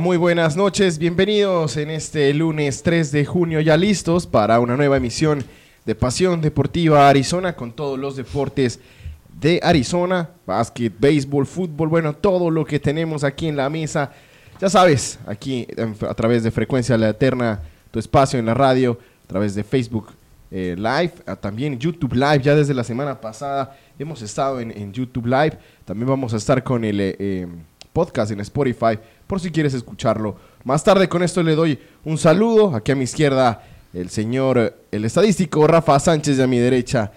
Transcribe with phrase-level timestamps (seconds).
[0.00, 0.98] Muy buenas noches.
[0.98, 5.44] Bienvenidos en este lunes 3 de junio, ya listos para una nueva emisión
[5.84, 8.78] de Pasión Deportiva Arizona con todos los deportes
[9.40, 14.12] de Arizona, básquet, béisbol, fútbol, bueno, todo lo que tenemos aquí en la mesa.
[14.60, 15.66] Ya sabes, aquí
[16.08, 17.60] a través de Frecuencia La Eterna,
[17.90, 20.12] tu espacio en la radio, a través de Facebook
[20.50, 25.58] eh, Live, también YouTube Live, ya desde la semana pasada hemos estado en, YouTube Live,
[25.84, 27.46] también vamos a estar con el eh, eh,
[27.92, 30.36] podcast en Spotify, por si quieres escucharlo.
[30.64, 33.62] Más tarde con esto le doy un saludo, aquí a mi izquierda
[33.92, 37.12] el señor, el estadístico Rafa Sánchez y a mi derecha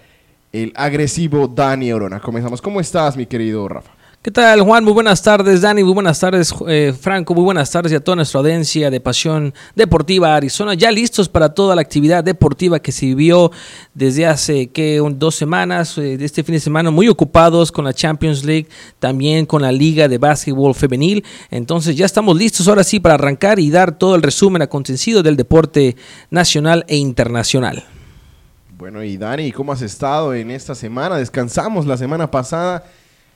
[0.52, 2.20] el agresivo Dani Orona.
[2.20, 2.62] Comenzamos.
[2.62, 3.95] ¿Cómo estás, mi querido Rafa?
[4.26, 4.82] ¿Qué tal, Juan?
[4.82, 5.84] Muy buenas tardes, Dani.
[5.84, 7.32] Muy buenas tardes, eh, Franco.
[7.32, 10.74] Muy buenas tardes y a toda nuestra audiencia de Pasión Deportiva Arizona.
[10.74, 13.52] Ya listos para toda la actividad deportiva que se vivió
[13.94, 18.44] desde hace que dos semanas, eh, este fin de semana, muy ocupados con la Champions
[18.44, 18.66] League,
[18.98, 21.24] también con la Liga de Básquetbol Femenil.
[21.52, 25.36] Entonces ya estamos listos ahora sí para arrancar y dar todo el resumen acontecido del
[25.36, 25.94] deporte
[26.30, 27.84] nacional e internacional.
[28.76, 31.16] Bueno, y Dani, ¿cómo has estado en esta semana?
[31.16, 32.82] Descansamos la semana pasada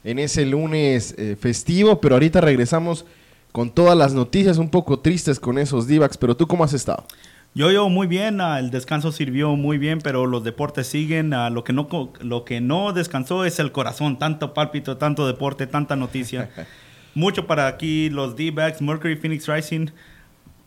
[0.05, 3.05] en ese lunes eh, festivo, pero ahorita regresamos
[3.52, 7.05] con todas las noticias un poco tristes con esos Divacs, pero tú cómo has estado?
[7.52, 11.35] Yo, yo muy bien, ah, el descanso sirvió muy bien, pero los deportes siguen.
[11.35, 11.88] Ah, lo, que no,
[12.20, 16.49] lo que no descansó es el corazón, tanto pálpito, tanto deporte, tanta noticia.
[17.14, 19.88] Mucho para aquí los D-backs, Mercury Phoenix Rising.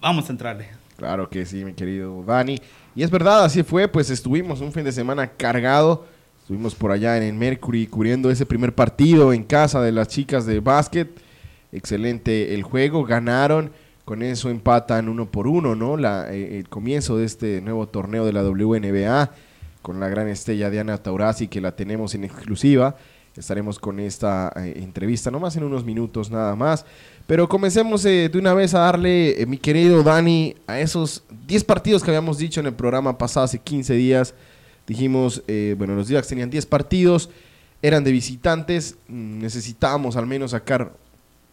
[0.02, 0.68] Vamos a entrarle.
[0.98, 2.60] Claro que sí, mi querido Dani.
[2.96, 6.06] Y es verdad, así fue, pues estuvimos un fin de semana cargado.
[6.44, 10.46] Estuvimos por allá en el Mercury cubriendo ese primer partido en casa de las chicas
[10.46, 11.10] de básquet.
[11.72, 13.72] Excelente el juego, ganaron.
[14.06, 15.98] Con eso empatan uno por uno, ¿no?
[15.98, 19.32] La, eh, el comienzo de este nuevo torneo de la WNBA
[19.82, 22.96] con la gran estrella Diana Taurasi que la tenemos en exclusiva.
[23.36, 26.86] Estaremos con esta eh, entrevista nomás en unos minutos nada más.
[27.26, 31.64] Pero comencemos eh, de una vez a darle, eh, mi querido Dani, a esos 10
[31.64, 34.36] partidos que habíamos dicho en el programa pasado hace 15 días.
[34.88, 37.30] Dijimos, eh, bueno, los días tenían 10 partidos,
[37.82, 40.94] eran de visitantes, mm, necesitábamos al menos sacar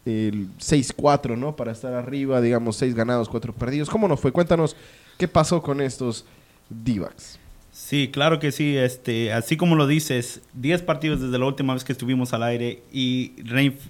[0.05, 1.55] el 6-4, ¿no?
[1.55, 3.89] Para estar arriba, digamos, 6 ganados, 4 perdidos.
[3.89, 4.31] ¿Cómo nos fue?
[4.31, 4.75] Cuéntanos
[5.17, 6.25] qué pasó con estos
[6.69, 7.39] D-backs.
[7.71, 8.77] Sí, claro que sí.
[8.77, 12.83] Este, así como lo dices, 10 partidos desde la última vez que estuvimos al aire
[12.91, 13.33] y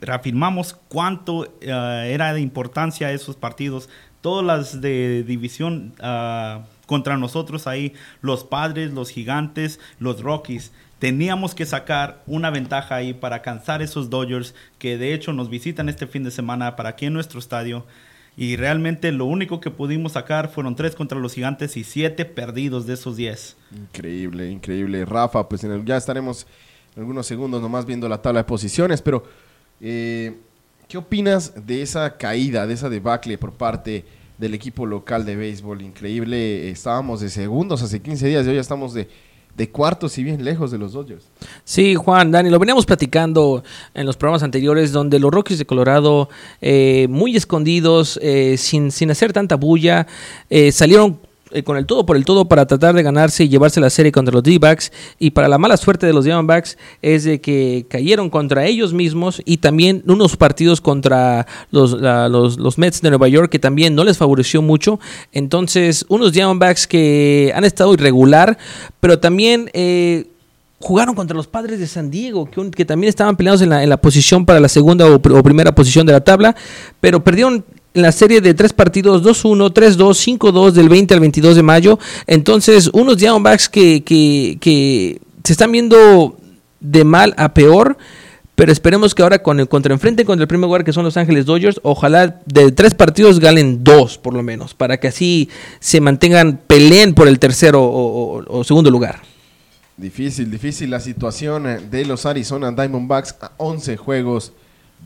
[0.01, 3.89] reafirmamos cuánto eh, era de importancia esos partidos.
[4.21, 10.73] Todas las de división ah, contra nosotros ahí, los padres, los gigantes, los Rockies.
[10.99, 15.87] Teníamos que sacar una ventaja ahí para alcanzar esos Dodgers que de hecho nos visitan
[15.87, 17.85] este fin de semana para aquí en nuestro estadio
[18.35, 22.85] y realmente lo único que pudimos sacar fueron tres contra los gigantes y siete perdidos
[22.87, 23.55] de esos diez.
[23.73, 25.05] Increíble, increíble.
[25.05, 26.45] Rafa, pues ya estaremos
[26.93, 29.23] en algunos segundos nomás viendo la tabla de posiciones, pero
[29.79, 30.35] eh,
[30.89, 34.03] ¿qué opinas de esa caída, de esa debacle por parte
[34.41, 35.81] del equipo local de béisbol?
[35.81, 39.07] Increíble, estábamos de segundos hace 15 días y hoy ya estamos de
[39.55, 41.25] de cuartos y bien lejos de los Dodgers.
[41.63, 46.29] Sí, Juan, Dani, lo veníamos platicando en los programas anteriores, donde los Rockies de Colorado,
[46.61, 50.07] eh, muy escondidos, eh, sin, sin hacer tanta bulla,
[50.49, 51.19] eh, salieron
[51.53, 54.11] eh, con el todo por el todo para tratar de ganarse y llevarse la serie
[54.11, 54.91] contra los D-Backs.
[55.19, 59.41] Y para la mala suerte de los Diamondbacks es de que cayeron contra ellos mismos
[59.45, 64.17] y también unos partidos contra los, los, Mets de Nueva York que también no les
[64.17, 64.99] favoreció mucho.
[65.31, 68.57] Entonces, unos Diamondbacks que han estado irregular,
[68.99, 69.69] pero también...
[69.73, 70.27] Eh,
[70.81, 73.97] jugaron contra los padres de San Diego, que, también estaban peleados en la, en la,
[73.97, 76.55] posición para la segunda o, primera posición de la tabla,
[76.99, 81.55] pero perdieron en la serie de tres partidos, 2-1, 3-2, 5-2 del 20 al 22
[81.55, 81.99] de mayo.
[82.27, 86.37] Entonces, unos Diamondbacks que, se están viendo
[86.79, 87.97] de mal a peor.
[88.53, 91.45] Pero esperemos que ahora con el contraenfrente contra el primer lugar que son Los Ángeles
[91.47, 96.59] Dodgers, ojalá de tres partidos galen dos por lo menos, para que así se mantengan,
[96.67, 99.21] peleen por el tercero o, o segundo lugar.
[99.97, 104.51] Difícil, difícil la situación de los Arizona Diamondbacks a 11 juegos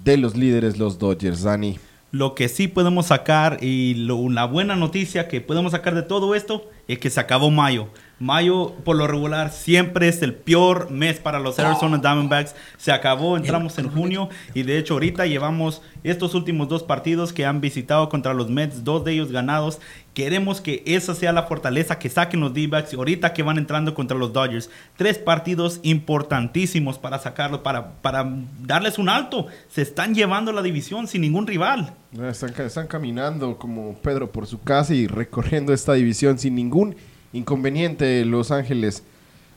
[0.04, 1.78] de los líderes, los Dodgers, Dani.
[2.16, 6.72] Lo que sí podemos sacar y una buena noticia que podemos sacar de todo esto
[6.88, 7.90] es que se acabó mayo.
[8.20, 12.56] Mayo, por lo regular, siempre es el peor mes para los Arizona Diamondbacks.
[12.78, 17.46] Se acabó, entramos en junio y de hecho ahorita llevamos estos últimos dos partidos que
[17.46, 19.82] han visitado contra los Mets, dos de ellos ganados.
[20.14, 24.18] Queremos que esa sea la fortaleza que saquen los D-backs ahorita que van entrando contra
[24.18, 24.70] los Dodgers.
[24.96, 28.26] Tres partidos importantísimos para sacarlo, para, para
[28.62, 29.48] darles un alto.
[29.68, 31.94] Se están llevando la división sin ningún rival.
[32.14, 36.96] Están, están caminando como Pedro por su casa y recorriendo esta división sin ningún
[37.38, 39.04] inconveniente Los Ángeles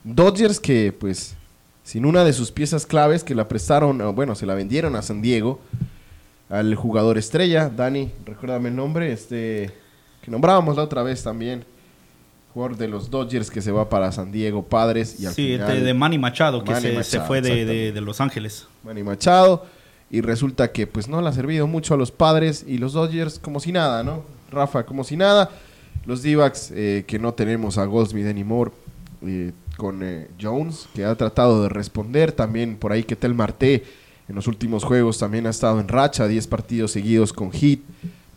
[0.03, 1.35] Dodgers que pues
[1.83, 5.21] sin una de sus piezas claves que la prestaron, bueno, se la vendieron a San
[5.23, 5.59] Diego,
[6.49, 9.71] al jugador estrella, Dani, recuérdame el nombre, este
[10.21, 11.63] que nombrábamos la otra vez también,
[12.53, 15.69] jugador de los Dodgers que se va para San Diego Padres y al Sí, final,
[15.71, 18.67] este de Manny Machado, que Manny se, fue de, de- de Los Ángeles.
[18.83, 19.65] Manny Machado
[20.11, 23.39] y resulta que pues no le ha servido mucho a los Padres y los Dodgers
[23.39, 24.23] como si nada, ¿no?
[24.51, 25.49] Rafa, como si nada.
[26.05, 28.71] Los D-backs eh, que no tenemos a Goldsmith anymore
[29.25, 33.83] eh, con eh, Jones que ha tratado de responder también por ahí que Tel Marte
[34.27, 37.83] en los últimos juegos también ha estado en racha, 10 partidos seguidos con hit,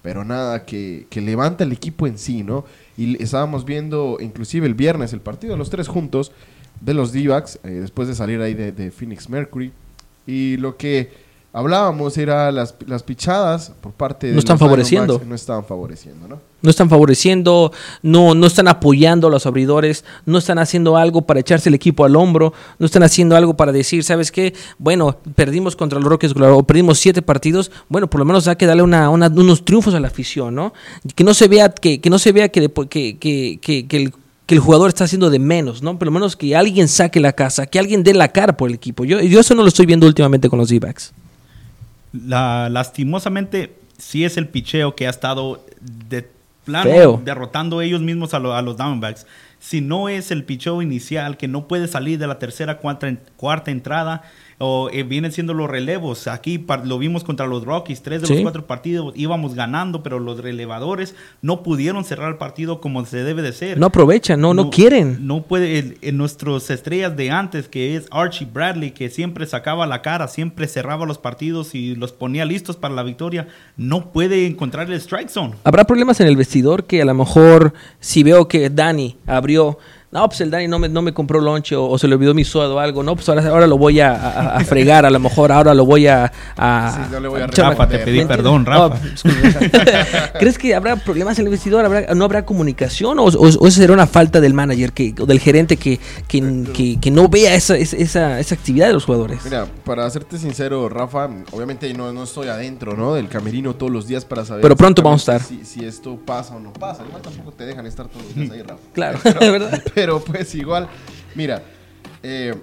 [0.03, 2.65] pero nada que, que levanta el equipo en sí, ¿no?
[2.97, 6.33] Y estábamos viendo inclusive el viernes el partido, los tres juntos,
[6.81, 9.71] de los D-backs, eh, después de salir ahí de, de Phoenix Mercury.
[10.27, 11.11] Y lo que
[11.53, 15.21] hablábamos era las, las pichadas por parte de No están los favoreciendo.
[15.27, 16.41] No estaban favoreciendo, ¿no?
[16.63, 21.41] No están favoreciendo, no, no están apoyando a los abridores, no están haciendo algo para
[21.41, 24.55] echarse el equipo al hombro, no están haciendo algo para decir, ¿sabes qué?
[24.79, 28.67] Bueno, perdimos contra los Rockets o perdimos siete partidos, bueno, por lo menos hay que
[28.67, 30.73] darle una, una- unos triunfos a la afición, ¿no?
[31.17, 34.13] Que no se vea que, que no se vea que, que, que, que el
[34.47, 35.97] que el jugador está haciendo de menos, ¿no?
[35.99, 38.75] Por lo menos que alguien saque la casa, que alguien dé la cara por el
[38.75, 39.05] equipo.
[39.05, 41.13] Yo, yo eso no lo estoy viendo últimamente con los D-backs.
[42.13, 46.29] La, lastimosamente, sí es el picheo que ha estado de
[46.65, 47.21] plano Feo.
[47.25, 49.27] derrotando ellos mismos a, lo- a los Diamondbacks.
[49.59, 53.71] Si no es el picheo inicial, que no puede salir de la tercera, cuarta, cuarta
[53.71, 54.23] entrada,
[54.65, 56.29] o eh, vienen siendo los relevos.
[56.29, 58.35] Aquí lo vimos contra los Rockies, tres de Sí.
[58.35, 63.25] los cuatro partidos íbamos ganando, pero los relevadores no pudieron cerrar el partido como se
[63.25, 63.79] debe de ser.
[63.79, 65.27] No aprovechan, no, no, quieren.
[65.27, 69.87] No puede, el- en nuestros estrellas de antes, que es Archie Bradley, que siempre sacaba
[69.87, 74.47] la cara, siempre cerraba los partidos y los ponía listos para la victoria, no puede
[74.47, 75.55] encontrar el strike zone.
[75.65, 79.79] Habrá problemas en el vestidor que a lo mejor si veo que Dani abrió,
[80.13, 82.35] no, pues el Dani no me, no me compró lonche o, o se le olvidó
[82.35, 85.11] mi suado o algo, no, pues ahora, ahora lo voy a, a- a fregar, a
[85.11, 86.31] lo mejor ahora lo voy a...
[86.57, 88.67] a- Sí, no le voy a Rafa, te pedí ¿Me perdón?
[88.67, 88.95] Rafa.
[88.97, 89.71] Oh, disculpe.
[90.39, 91.85] ¿Crees que habrá problemas en el vestidor?
[91.85, 93.19] ¿Habrá, ¿No habrá comunicación?
[93.19, 97.11] ¿O, o- será una falta del manager que, o del gerente que, que, que- que
[97.11, 99.41] no vea esa, esa, esa- actividad de los jugadores?
[99.45, 103.15] Mira, para serte sincero, Rafa, obviamente no, no estoy adentro, ¿no?
[103.15, 104.61] Del camerino todos los días para saber.
[104.63, 107.03] Pero pronto vamos a exactamente Si, si esto pasa o no pasa.
[107.09, 108.81] Igual tampoco te dejan estar todos los días ahí, Rafa.
[108.93, 109.83] Claro, Pero, ¿verdad?
[109.95, 110.89] pero pues igual,
[111.35, 111.63] mira,
[112.23, 112.55] eh,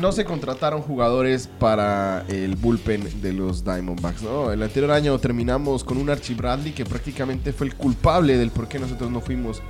[0.00, 4.50] no se contrataron jugadores para el bullpen de los Diamondbacks, ¿no?
[4.52, 8.68] El anterior año terminamos con un Archie Bradley que prácticamente fue el culpable del por
[8.68, 9.60] qué nosotros no fuimos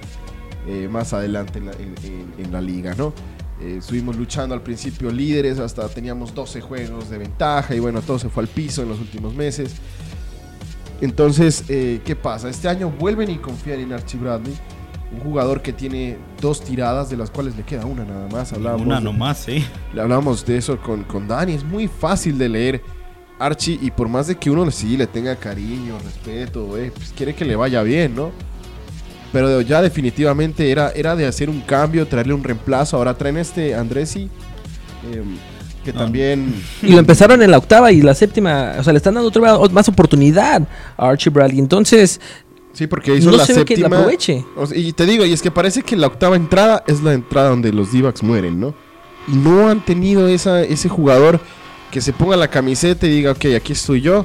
[0.66, 3.12] eh, más adelante en la, en- en- en la liga, ¿no?
[3.60, 8.18] Eh, estuvimos luchando al principio líderes, hasta teníamos 12 juegos de ventaja y bueno, todo
[8.18, 9.72] se fue al piso en los últimos meses.
[11.00, 12.48] Entonces, eh, ¿qué pasa?
[12.50, 14.52] Este año vuelven y confían en Archie Bradley,
[15.12, 18.52] un jugador que tiene dos tiradas de las cuales le queda una nada más.
[18.52, 19.64] Hablábamos Una de- nomás, sí.
[19.92, 21.52] le hablábamos de eso con, con Dani.
[21.54, 22.82] Es muy fácil de leer
[23.38, 27.34] Archie y por más de que uno sí le tenga cariño, respeto, eh, pues quiere
[27.34, 28.30] que le vaya bien, ¿no?
[29.32, 32.96] Pero ya definitivamente era, era de hacer un cambio, traerle un reemplazo.
[32.96, 34.28] Ahora traen este Andresi,
[35.10, 35.22] eh,
[35.84, 36.00] que No.
[36.00, 36.54] también...
[36.82, 38.74] Y lo empezaron en la octava y la séptima.
[38.78, 40.62] O sea, le están dando otra vez más oportunidad
[40.96, 41.60] a Archie Bradley.
[41.60, 42.20] Entonces,
[42.72, 43.98] Sí, porque hizo no la se ve que la séptima.
[43.98, 44.44] aproveche.
[44.56, 47.14] O sea, y te digo, y es que parece que la octava entrada es la
[47.14, 48.74] entrada donde los d mueren, ¿no?
[49.28, 51.40] Y no han tenido esa, ese jugador
[51.90, 54.24] que se ponga la camiseta y diga, ok, aquí estoy yo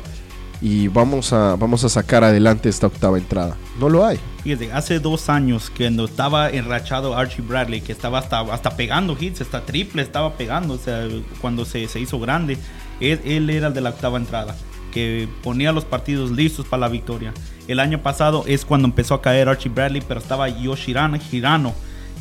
[0.61, 3.57] y vamos a, vamos a sacar adelante esta octava entrada.
[3.79, 4.19] No lo hay.
[4.43, 9.17] Fíjate, hace dos años que cuando estaba enrachado Archie Bradley, que estaba hasta, hasta pegando
[9.19, 11.07] hits, hasta triple estaba pegando, o sea,
[11.41, 12.57] cuando se, se hizo grande,
[12.99, 14.55] él, él era el de la octava entrada,
[14.95, 17.33] que ponía los partidos listos para la victoria.
[17.67, 21.73] El año pasado es cuando empezó a caer Archie Bradley, pero estaba Yoshirano Hirano.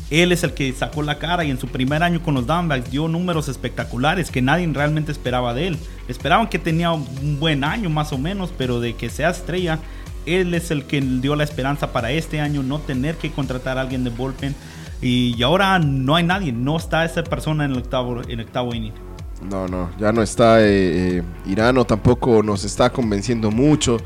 [0.09, 2.91] Él es el que sacó la cara y en su primer año con los Diamondbacks
[2.91, 5.77] dio números espectaculares que nadie realmente esperaba de él.
[6.09, 9.79] Esperaban que tenía un buen año más o menos, pero de que sea estrella,
[10.25, 13.81] él es el que dio la esperanza para este año no tener que contratar a
[13.81, 14.53] alguien de bullpen.
[15.01, 18.75] Y ahora no hay nadie, no está esa persona en el octavo, en el octavo
[18.75, 19.04] inning.
[19.41, 23.97] No, no, ya no está eh, eh, Irano, tampoco nos está convenciendo mucho.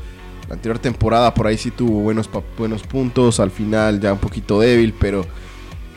[0.48, 4.60] La anterior temporada por ahí sí tuvo buenos, buenos puntos, al final ya un poquito
[4.60, 5.24] débil, pero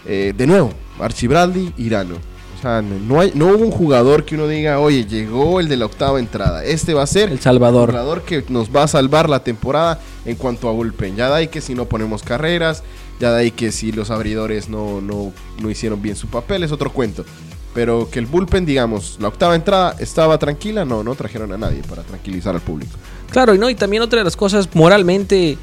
[0.06, 2.16] eh, de nuevo, Archie Bradley, Irano.
[2.58, 5.76] O sea, no, hay, no hubo un jugador que uno diga, oye, llegó el de
[5.76, 6.64] la octava entrada.
[6.64, 7.90] Este va a ser El Salvador.
[7.90, 11.18] el jugador que nos va a salvar la temporada en cuanto a bullpen.
[11.18, 12.84] Ya de ahí que si no ponemos carreras,
[13.20, 16.72] ya de ahí que si los abridores no, no, no hicieron bien su papel, es
[16.72, 17.26] otro cuento.
[17.74, 21.82] Pero que el bullpen, digamos, la octava entrada estaba tranquila, no, no trajeron a nadie
[21.90, 22.92] para tranquilizar al público.
[23.32, 25.58] Claro, y no, y también otra de las cosas, moralmente,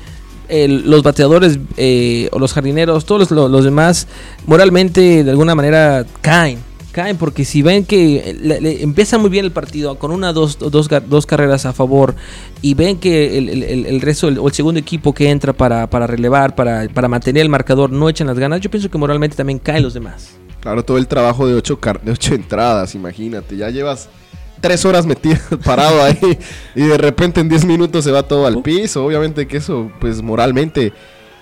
[0.48, 4.08] el- los bateadores eh, o los jardineros, todos los, lo- los demás,
[4.46, 6.58] moralmente de alguna manera caen.
[6.90, 8.36] caen porque si ven que
[8.82, 12.16] empieza muy bien el partido con una dos, dos, dos carreras a favor
[12.62, 15.52] y ven que el, el- el- el resto el- o el segundo equipo que entra
[15.52, 18.98] para, para relevar, para, para mantener el marcador no echan las ganas, yo pienso que
[18.98, 20.30] moralmente también caen los demás.
[20.60, 23.56] Claro, todo el trabajo de ocho, car- de ocho entradas, imagínate.
[23.56, 24.08] Ya llevas
[24.60, 26.18] tres horas metido, parado ahí
[26.74, 29.04] y de repente en 10 minutos se va todo al piso.
[29.04, 30.92] Obviamente que eso, pues moralmente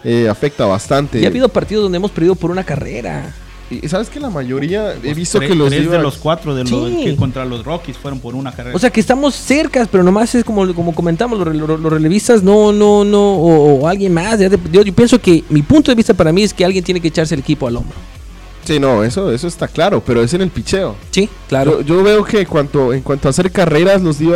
[0.04, 1.20] eh, afecta bastante.
[1.20, 3.34] Ya ha habido partidos donde hemos perdido por una carrera.
[3.70, 6.54] Y sabes que la mayoría, he Pues visto tres- que los tres de los cuatro
[6.54, 7.04] de los Sí.
[7.04, 8.74] que contra los Rockies fueron por una carrera.
[8.74, 12.72] O sea que estamos cercas, pero nomás es como, como comentamos, los, los relevistas no,
[12.72, 14.38] no, no, o, o alguien más.
[14.72, 17.34] yo pienso que mi punto de vista para mí es que alguien tiene que echarse
[17.34, 17.96] el equipo al hombro.
[18.68, 20.94] Sí, no, eso, eso está claro, pero es en el picheo.
[21.10, 21.80] Sí, claro.
[21.80, 24.26] Yo, yo veo que cuanto, en cuanto a hacer carreras, los d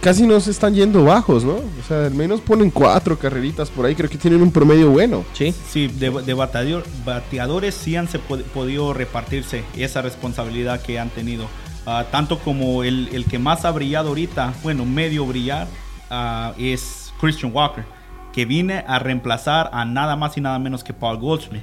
[0.00, 1.52] casi no se están yendo bajos, ¿no?
[1.54, 5.24] O sea, al menos ponen cuatro carreritas por ahí, creo que tienen un promedio bueno.
[5.32, 5.54] sí.
[5.70, 11.10] Sí, de, de bateador- bateadores sí han se pod- podido repartirse esa responsabilidad que han
[11.10, 11.46] tenido.
[11.86, 15.68] Ah, tanto como el, el que más ha brillado ahorita, bueno, medio brillar,
[16.10, 17.84] ah, es Christian Walker,
[18.32, 21.62] que viene a reemplazar a nada más y nada menos que Paul Goldschmidt.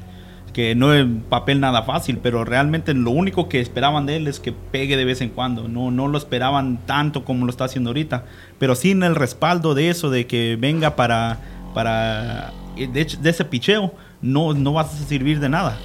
[0.54, 4.40] Que no es papel nada fácil, pero realmente lo único que esperaban de él es
[4.40, 5.68] que pegue de vez en cuando.
[5.68, 8.26] No, no lo esperaban tanto como lo está haciendo ahorita.
[8.60, 11.40] Pero sin el respaldo de eso, de que venga para,
[11.74, 15.80] para de, hecho, de ese picheo, no, no vas a servir de nada.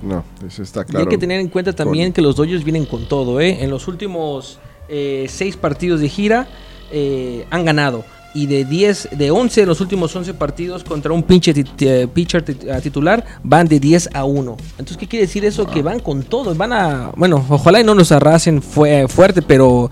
[0.00, 1.00] No, eso está Y claro.
[1.04, 3.62] hay que tener en cuenta también Con- que los Dodgers vienen con todo, ¿eh?
[3.64, 4.58] En los últimos
[4.88, 6.46] eh, seis partidos de gira
[6.92, 8.04] eh, han ganado.
[8.34, 12.42] Y de 10, de 11 de los últimos 11 partidos contra un pinche eh, pitcher
[12.42, 14.56] tit- titular, van de 10 a 1.
[14.70, 15.66] Entonces, ¿qué quiere decir eso?
[15.66, 16.54] Que van con todo.
[16.54, 17.10] Van a.
[17.14, 19.90] Bueno, ojalá y no nos arrasen fue, fuerte, pero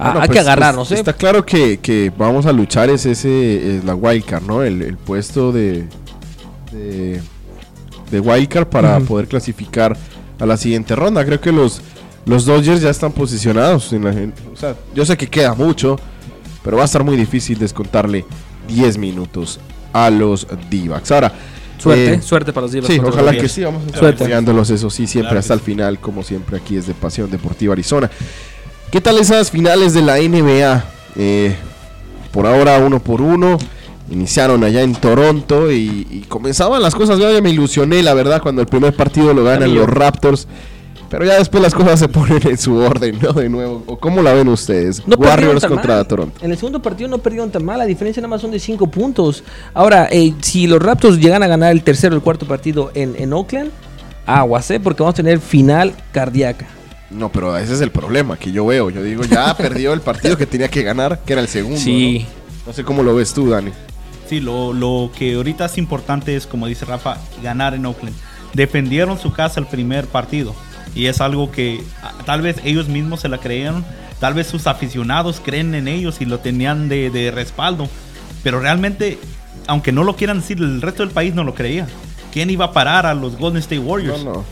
[0.00, 0.96] ah, Bueno, hay que pues, agarrarnos, ¿eh?
[0.96, 4.64] Está claro que, que vamos a luchar, es ese, es la wildcard, ¿no?
[4.64, 5.86] El, el puesto de,
[6.72, 7.20] de,
[8.10, 9.96] de wildcard para poder clasificar
[10.40, 11.24] a la siguiente ronda.
[11.24, 11.80] Creo que los,
[12.24, 13.92] los Dodgers ya están posicionados.
[13.92, 15.98] En la, en- o sea, yo sé que queda mucho,
[16.66, 18.24] pero va a estar muy difícil descontarle
[18.66, 19.60] 10 minutos
[19.92, 21.12] a los D-backs.
[21.12, 21.32] Ahora,
[21.78, 24.24] Suerte, eh, suerte para los Divas Sí, los ojalá que sí, vamos a estar Suerte.
[24.24, 27.72] apoyándolos, eso sí, siempre Claro hasta el final, como siempre aquí es de Pasión Deportiva
[27.72, 28.10] Arizona.
[28.90, 30.84] ¿Qué tal esas finales de la NBA?
[31.14, 31.54] Eh,
[32.32, 33.58] por ahora uno por uno,
[34.10, 38.42] iniciaron allá en Toronto y, y comenzaban las cosas, yo ya me ilusioné la verdad
[38.42, 40.48] cuando el primer partido lo ganan los Raptors,
[41.08, 43.32] pero ya después las cosas se ponen en su orden, ¿no?
[43.32, 45.06] De nuevo, ¿o cómo la ven ustedes?
[45.06, 46.06] No Warriors contra mal.
[46.06, 46.38] Toronto.
[46.44, 48.86] En el segundo partido no perdieron tan mal, la diferencia nada más son de 5
[48.88, 49.44] puntos.
[49.74, 53.14] Ahora, eh, si los Raptors llegan a ganar el tercero o el cuarto partido en,
[53.18, 53.70] en Oakland,
[54.26, 54.80] aguas, ¿eh?
[54.80, 56.66] porque vamos a tener final cardíaca.
[57.10, 58.90] No, pero ese es el problema que yo veo.
[58.90, 61.78] Yo digo, ya perdió el partido que tenía que ganar, que era el segundo.
[61.78, 62.26] Sí.
[62.28, 62.66] ¿no?
[62.66, 63.70] No sé cómo lo ves tú, Dani.
[64.28, 68.16] Sí, lo, lo que ahorita es importante es, como dice Rafa, ganar en Oakland.
[68.54, 70.54] Defendieron su casa el primer partido.
[70.96, 73.84] Y es algo que ah, tal vez ellos mismos se la creyeron.
[74.18, 77.88] Tal vez sus aficionados creen en ellos y lo tenían de, de respaldo.
[78.42, 79.18] Pero realmente,
[79.68, 81.86] aunque no lo quieran decir, el resto del país no lo creía.
[82.32, 84.24] ¿Quién iba a parar a los Golden State Warriors?
[84.24, 84.44] No, no.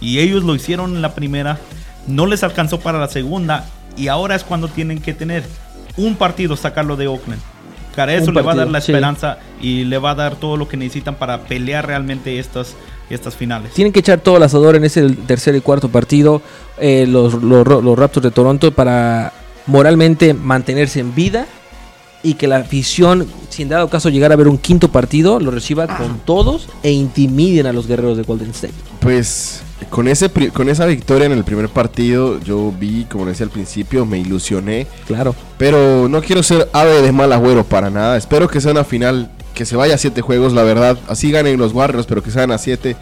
[0.00, 1.58] Y ellos lo hicieron en la primera,
[2.06, 5.44] no les alcanzó para la segunda y ahora es cuando tienen que tener
[5.96, 7.40] un partido, sacarlo de Oakland.
[7.94, 8.92] Para eso le va a dar la sí.
[8.92, 12.74] esperanza y le va a dar todo lo que necesitan para pelear realmente estas,
[13.14, 13.72] estas finales.
[13.72, 16.42] Tienen que echar todo el asador en ese tercer y cuarto partido,
[16.78, 19.32] eh, los, los, los Raptors de Toronto, para
[19.66, 21.46] moralmente mantenerse en vida
[22.22, 25.50] y que la afición, si en dado caso llegara a ver un quinto partido, lo
[25.50, 28.74] reciba con todos e intimiden a los guerreros de Golden State.
[29.00, 33.50] Pues con, ese, con esa victoria en el primer partido, yo vi, como decía al
[33.50, 34.86] principio, me ilusioné.
[35.06, 35.34] Claro.
[35.56, 38.16] Pero no quiero ser ave de mal agüero para nada.
[38.16, 40.96] Espero que sea una final que se vaya a siete juegos, la verdad.
[41.06, 42.96] Así ganen los Warriors, pero que sean a siete.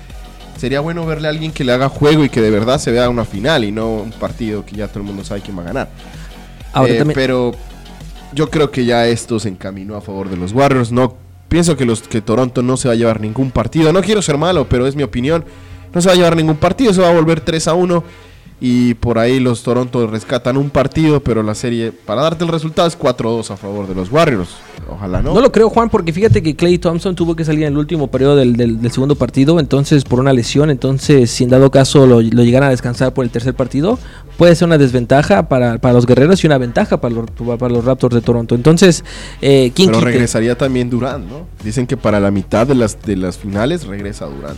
[0.56, 3.08] Sería bueno verle a alguien que le haga juego y que de verdad se vea
[3.08, 5.66] una final y no un partido que ya todo el mundo sabe quién va a
[5.66, 5.88] ganar.
[6.72, 7.52] Ahora Eh, también, Pero
[8.34, 10.90] yo creo que ya esto se encaminó a favor de los Warriors.
[10.90, 11.14] No
[11.48, 13.92] pienso que los que Toronto no se va a llevar ningún partido.
[13.92, 15.44] No quiero ser malo, pero es mi opinión.
[15.94, 18.02] No se va a llevar ningún partido, se va a volver 3 a 1
[18.60, 22.88] y por ahí los Toronto rescatan un partido, pero la serie para darte el resultado
[22.88, 24.48] es 4-2 a favor de los Warriors.
[24.90, 25.34] Ojalá no.
[25.34, 28.10] No lo creo, Juan, porque fíjate que Clay Thompson tuvo que salir en el último
[28.10, 32.06] periodo del, del- del segundo partido, entonces por una lesión, entonces si en dado caso
[32.06, 33.98] lo, lo llegaran a descansar por el tercer partido,
[34.38, 37.26] puede ser una desventaja para, para los guerreros y una ventaja para los,
[37.58, 38.54] para los Raptors de Toronto.
[38.54, 39.04] Entonces,
[39.42, 40.10] eh, ¿quién pero quite?
[40.12, 41.46] regresaría también Durán, ¿no?
[41.62, 44.56] Dicen que para la mitad de las de las finales regresa Durán.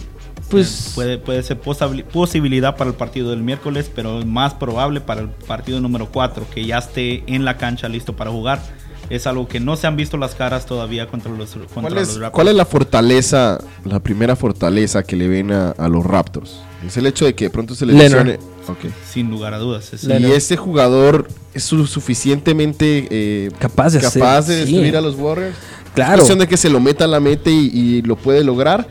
[0.50, 5.28] Pues Puede, puede ser posibilidad para el partido del miércoles, pero más probable para el
[5.28, 8.60] partido número 4, que ya esté en la cancha listo para jugar.
[9.08, 12.02] Es algo que no se han visto las caras todavía contra los, contra ¿Cuál los
[12.08, 12.30] es, Raptors.
[12.32, 16.60] cuál es la fortaleza, la primera fortaleza que le ven a, a los Raptors?
[16.86, 18.26] Es el hecho de que de pronto se le Leonard.
[18.26, 18.50] lesione.
[18.68, 18.92] Ok.
[19.10, 19.92] Sin lugar a dudas.
[19.92, 24.72] es- Y este jugador es su- suficientemente eh, Capaz de hacer, capaz de sí.
[24.72, 25.56] destruir a los Warriors.
[25.94, 26.12] Claro.
[26.12, 28.86] Es cuestión de que se lo meta a la meta y, y lo puede lograr.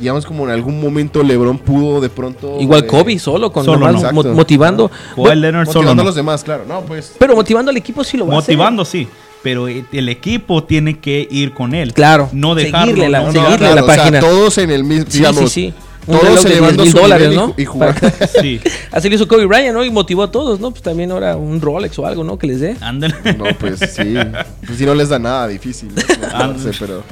[0.00, 2.56] Digamos como en algún momento LeBron pudo de pronto...
[2.58, 4.12] Igual eh, Kobe solo, con Solo nomás no.
[4.12, 4.90] mo- motivando.
[5.14, 6.64] Kawhi Leonard solo Motivando a los demás, claro.
[6.66, 7.14] No, pues...
[7.18, 8.56] Pero motivando al equipo sí lo va a hacer.
[8.56, 9.06] Motivando, sí.
[9.42, 11.92] Pero el equipo tiene que ir con él.
[11.92, 12.28] Claro.
[12.32, 12.86] No dejarlo.
[12.94, 14.20] Seguirle la- no, no, seguirle claro, la o sea, página.
[14.20, 15.04] todos en el mismo...
[15.08, 15.74] Sí, digamos, sí, sí.
[16.06, 17.54] Un reloj Todos de elevando 10,000 su dólares, y ¿no?
[17.58, 18.00] y jugando.
[18.40, 18.60] Sí.
[18.90, 19.84] Así lo hizo Kobe Bryant, ¿no?
[19.84, 20.70] Y motivó a todos, ¿no?
[20.70, 22.38] Pues también ahora un Rolex o algo, ¿no?
[22.38, 22.76] Que les dé.
[22.80, 23.14] Ándale.
[23.36, 24.14] No, pues sí.
[24.66, 25.90] Pues si no les da nada difícil.
[25.94, 26.46] ¿no?
[26.54, 27.02] No sé, pero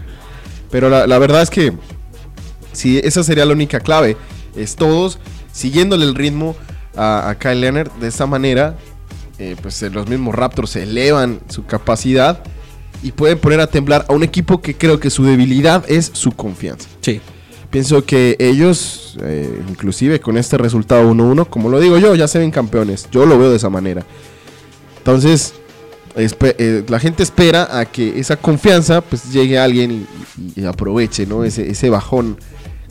[0.71, 1.73] pero la, la verdad es que
[2.79, 4.17] sí, esa sería la única clave.
[4.57, 5.19] Es todos
[5.53, 6.57] siguiéndole el ritmo
[6.97, 7.91] a, a Kyle Leonard.
[8.01, 8.77] De esa manera,
[9.39, 12.43] eh, pues eh, los mismos Raptors elevan su capacidad
[13.03, 16.33] y pueden poner a temblar a un equipo que creo que su debilidad es su
[16.33, 16.89] confianza.
[17.01, 17.21] Sí.
[17.71, 22.39] Pienso que ellos, eh, inclusive con este resultado 1-1, como lo digo yo, ya se
[22.39, 23.09] ven campeones.
[23.13, 24.05] Yo lo veo de esa manera.
[24.99, 25.55] Entonces,
[26.19, 30.07] eh, la gente espera a que esa confianza pues llegue a alguien
[30.57, 31.45] y, y- aproveche, ¿no?
[31.45, 32.39] Ese, ese bajón.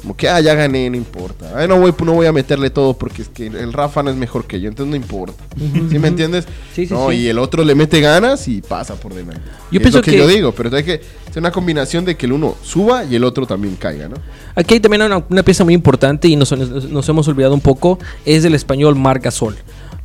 [0.02, 1.54] Como que, ah, ya gané, no importa.
[1.56, 4.16] Ay, no voy, no voy a meterle todo porque es que el Rafa no es
[4.16, 5.44] mejor que yo, entonces no importa.
[5.90, 6.46] ¿Sí me entiendes?
[6.76, 7.16] Sí, sí, no, sí.
[7.18, 9.42] y el otro le mete ganas y pasa por delante.
[9.72, 11.02] Yo es pienso lo que, que- yo digo, pero hay que
[11.34, 14.16] ser una combinación de que el uno suba y el otro también caiga, ¿no?
[14.56, 17.62] Aquí hay también una, una pieza muy importante y nos, nos- nos hemos olvidado un
[17.62, 19.56] poco, es del español Marc Gasol.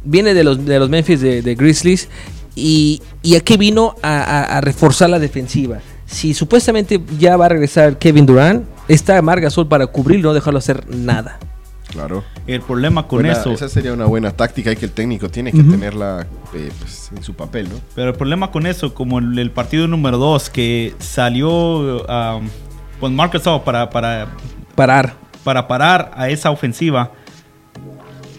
[0.05, 2.09] Viene de los, de los Memphis de, de Grizzlies
[2.55, 5.79] y, y aquí vino a, a- a reforzar la defensiva.
[6.07, 10.35] Si supuestamente ya va a regresar Kevin Durant, está Marc Gasol para cubrirlo y no
[10.35, 11.39] dejarlo hacer nada.
[11.91, 12.25] Claro.
[12.47, 13.53] El problema con Buena- eso.
[13.53, 17.23] Esa sería una buena táctica y que el técnico tiene que tenerla eh, pues, en
[17.23, 17.77] su papel, ¿no?
[17.95, 21.51] Pero el problema con eso, como el, el partido número 2, que salió
[22.05, 22.49] um,
[22.99, 24.29] pues Marcus Gasol para, para,
[24.75, 25.15] Parar.
[25.45, 27.13] para parar a esa ofensiva.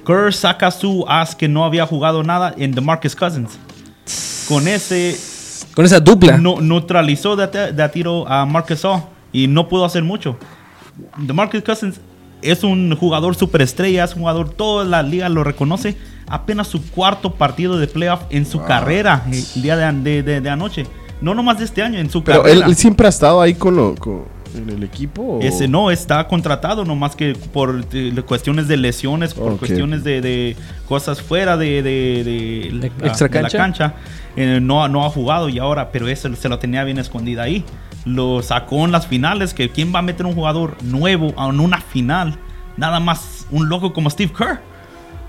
[0.05, 3.57] Kerr saca su as que no había jugado nada en DeMarcus Cousins.
[4.47, 5.17] Con ese
[5.75, 6.37] Con esa dupla.
[6.37, 10.37] no, neutralizó de, de a tiro a Marcus Gasol y no pudo hacer mucho.
[11.17, 11.99] DeMarcus Cousins
[12.41, 15.95] es un jugador superestrella, es un jugador, toda la liga lo reconoce.
[16.27, 18.67] Apenas su cuarto partido de playoff en su Wow.
[18.67, 19.23] carrera
[19.55, 20.85] el día de, de- de- de anoche.
[21.21, 22.67] No nomás de este año, en su Pero él, carrera.
[22.67, 25.21] él siempre ha estado ahí con lo, con- en el equipo.
[25.21, 30.21] o- Ese no está contratado, nomás que por eh, cuestiones de lesiones, por cuestiones de,
[30.21, 30.55] de
[30.87, 33.93] cosas fuera de, de- de la, Extra de la cancha.
[34.35, 37.63] eh, no, no ha jugado y ahora, pero eso se lo tenía bien escondida ahí.
[38.05, 41.79] Lo sacó en las finales, que quién va a meter un jugador nuevo en una
[41.79, 42.37] final,
[42.77, 44.59] nada más un loco como Steve Kerr.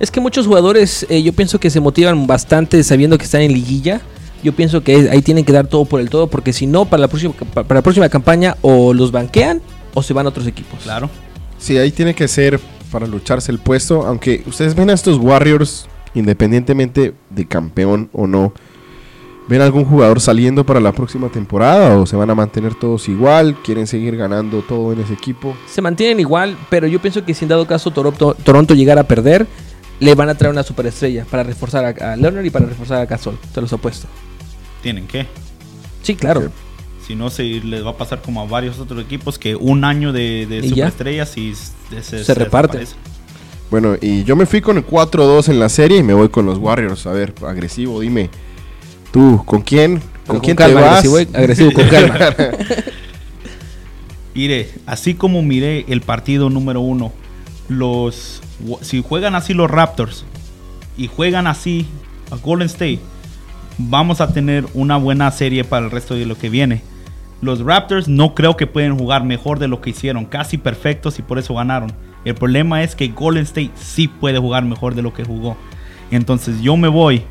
[0.01, 3.53] Es que muchos jugadores, eh, yo pienso que se motivan bastante sabiendo que están en
[3.53, 4.01] liguilla.
[4.45, 7.01] Yo pienso que ahí tienen que dar todo por el todo, porque si no, para
[7.01, 9.63] la próxima, para la próxima campaña o los banquean
[9.95, 10.81] o se van a otros equipos.
[10.83, 11.09] Claro.
[11.57, 12.61] Sí, ahí tiene que ser
[12.93, 14.05] para lucharse el puesto.
[14.05, 18.53] Aunque ustedes ven a estos Warriors, independientemente de campeón o no,
[19.49, 21.97] ¿ven algún jugador saliendo para la próxima temporada?
[21.97, 23.57] ¿O se van a mantener todos igual?
[23.65, 25.57] ¿Quieren seguir ganando todo en ese equipo?
[25.67, 29.09] Se mantienen igual, pero yo pienso que si en dado caso Toronto, Toronto llegara a
[29.09, 29.47] perder,
[30.01, 33.07] le van a traer una superestrella para reforzar a, a Leonard y para reforzar a
[33.07, 33.39] Gasol.
[33.55, 34.07] Te los apuesto.
[34.85, 35.27] Tienen que.
[36.03, 36.53] Sí, claro.
[37.07, 40.13] Si no, se les va a pasar como a varios otros equipos que un año
[40.13, 40.69] de, de Y ya.
[40.91, 42.79] superestrellas y se, Se reparte.
[42.79, 42.95] desaparece.
[43.71, 46.45] Bueno, y yo me fui con el 4-2 en la serie y me voy con
[46.47, 47.07] los Warriors.
[47.07, 48.31] A ver, agresivo, dime.
[49.11, 50.01] ¿Tú con quién?
[50.27, 50.93] ¿Con quién calma, te vas?
[50.99, 52.19] Agresivo, eh, agresivo con calma.
[54.35, 57.13] Mire, así como miré el partido número uno,
[57.69, 58.41] los
[58.83, 60.25] si juegan así los Raptors
[60.97, 61.87] y juegan así
[62.31, 63.01] a Golden State,
[63.79, 66.83] vamos a tener una buena serie para el resto de lo que viene.
[67.41, 71.23] Los Raptors no creo que pueden jugar mejor de lo que hicieron, casi perfectos y
[71.23, 71.93] por eso ganaron.
[72.25, 75.57] El problema es que Golden State sí puede jugar mejor de lo que jugó.
[76.11, 77.23] Entonces yo me voy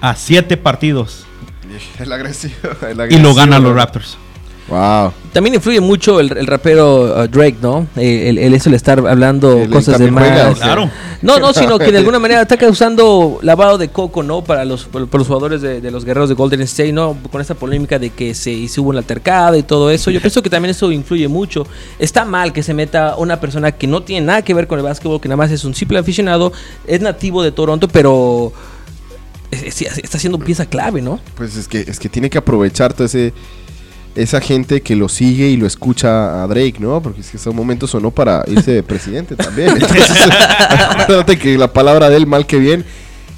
[0.00, 1.26] a siete partidos
[1.98, 2.54] El agresivo.
[2.88, 4.18] el y lo ganan los Raptors.
[4.68, 5.12] Wow.
[5.32, 7.86] También influye mucho el, el rapero uh, Drake, ¿no?
[7.96, 10.58] Eh, El, el eso le estar hablando cosas de más.
[10.58, 10.90] Claro.
[11.22, 14.42] No, no, sino que de alguna manera está causando lavado de coco, ¿no?
[14.42, 17.16] Para los, para los jugadores de, de los guerreros de Golden State, ¿no?
[17.30, 20.10] Con esta polémica de que se, se hubo una altercada y todo eso.
[20.10, 21.66] Yo pienso que también eso influye mucho.
[21.98, 24.84] Está mal que se meta una persona que no tiene nada que ver con el
[24.84, 26.52] básquetbol, que nada más es un simple aficionado,
[26.86, 28.52] es nativo de Toronto, pero
[29.50, 31.20] es- es- está siendo pieza clave, ¿no?
[31.36, 33.32] Pues es que, es que tiene que aprovechar todo ese
[34.16, 37.02] esa gente que lo sigue y lo escucha a Drake, ¿no?
[37.02, 39.68] Porque es que ese momento sonó para irse de presidente también.
[39.72, 40.10] Entonces,
[40.98, 42.84] acuérdate que la palabra de él, mal que bien,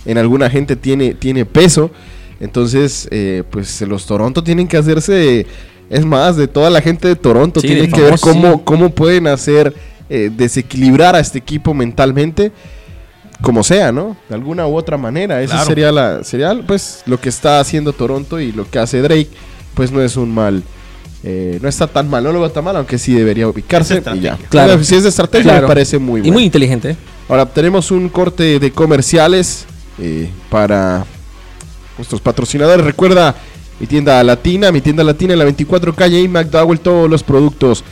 [0.07, 1.91] en alguna gente tiene, tiene peso.
[2.41, 5.47] Entonces, eh, pues los Toronto tienen que hacerse,
[5.91, 8.61] es más, de toda la gente de Toronto, Sí, tienen que ver cómo, sí.
[8.65, 9.75] cómo pueden hacer
[10.09, 12.53] eh, desequilibrar a este equipo mentalmente,
[13.43, 14.17] como sea, ¿no?
[14.29, 15.43] De alguna u otra manera.
[15.43, 15.67] Eso Claro.
[15.67, 19.29] sería, la, sería pues, lo que está haciendo Toronto y lo que hace Drake,
[19.79, 20.65] pues no es un mal.
[21.23, 24.05] eh, no está tan mal, no lo veo tan mal, aunque sí debería ubicarse Es
[24.17, 24.37] y ya.
[24.51, 24.83] Claro.
[24.83, 25.63] Si es de estrategia, Claro.
[25.63, 26.33] me parece muy Y bueno.
[26.35, 26.91] muy inteligente.
[26.91, 26.97] ¿eh?
[27.29, 29.67] Ahora tenemos un corte de comerciales
[30.01, 31.05] eh, para
[31.97, 32.85] nuestros patrocinadores.
[32.85, 33.35] Recuerda
[33.79, 37.85] mi tienda latina, mi tienda latina en la 24 calle y McDowell, todos los productos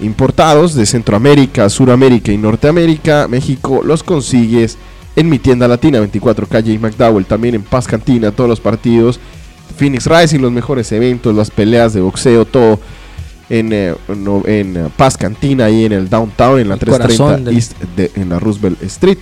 [0.00, 4.76] importados de Centroamérica, Suramérica y Norteamérica, México, los consigues
[5.14, 9.18] en mi tienda latina, 24 calle y McDowell, también en Paz Cantina, todos los partidos,
[9.76, 12.78] Phoenix Rising, los mejores eventos, las peleas de boxeo, todo
[13.50, 13.94] en, eh,
[14.46, 17.72] en eh, Paz Cantina, ahí en el downtown, en la El 330 corazón del- East,
[17.96, 19.18] de- en la Roosevelt Street.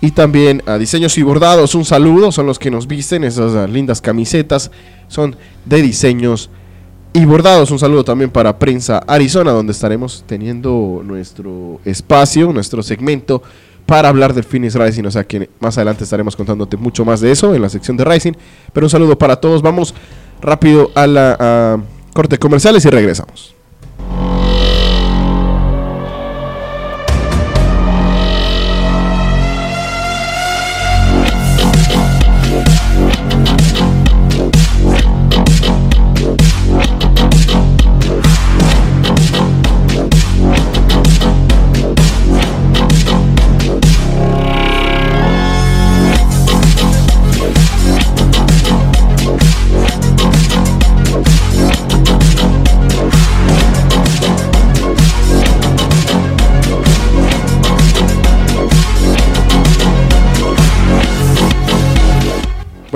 [0.00, 3.66] Y también a Diseños y Bordados, un saludo, son los que nos visten, esas ah,
[3.66, 4.70] lindas camisetas
[5.08, 6.50] son de diseños
[7.12, 7.70] y bordados.
[7.72, 13.42] Un saludo también para Prensa Arizona, donde estaremos teniendo nuestro espacio, nuestro segmento
[13.88, 15.04] para hablar del Phoenix Rising.
[15.06, 18.04] O sea que más adelante estaremos contándote mucho más de eso en la sección de
[18.04, 18.34] Rising.
[18.74, 19.62] Pero un saludo para todos.
[19.62, 19.94] Vamos
[20.42, 23.57] rápido a la corte comerciales y regresamos.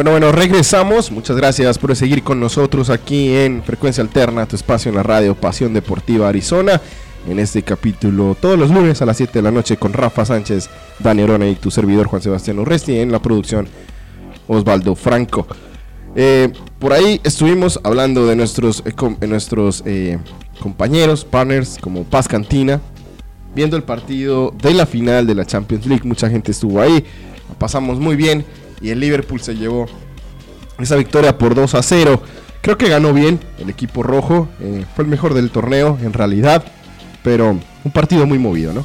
[0.03, 1.13] Bueno, bueno, regresamos.
[1.13, 5.37] Muchas gracias por seguir con nosotros aquí en Frecuencia Alterna, tu espacio en la radio
[5.37, 6.81] Pasión Deportiva Arizona.
[7.29, 10.69] En este capítulo, todos los lunes a las 7 de la noche, con Rafa Sánchez,
[10.99, 12.99] Dani Orona y tu servidor Juan Sebastián Urresti.
[12.99, 13.69] En la producción,
[14.49, 15.47] Osvaldo Franco.
[16.17, 20.19] Eh, por ahí estuvimos hablando de nuestros, eh, com- eh, nuestros eh,
[20.59, 22.81] compañeros, partners, como Paz Cantina,
[23.55, 26.03] viendo el partido de la final de la Champions League.
[26.05, 27.05] Mucha gente estuvo ahí,
[27.49, 28.45] la pasamos muy bien
[28.83, 29.87] y el Liverpool se llevó
[30.79, 32.23] esa victoria por 2 a 0.
[32.61, 36.65] Creo que ganó bien el equipo rojo, eh, fue el mejor del torneo en realidad,
[37.23, 38.85] pero un partido muy movido, ¿no?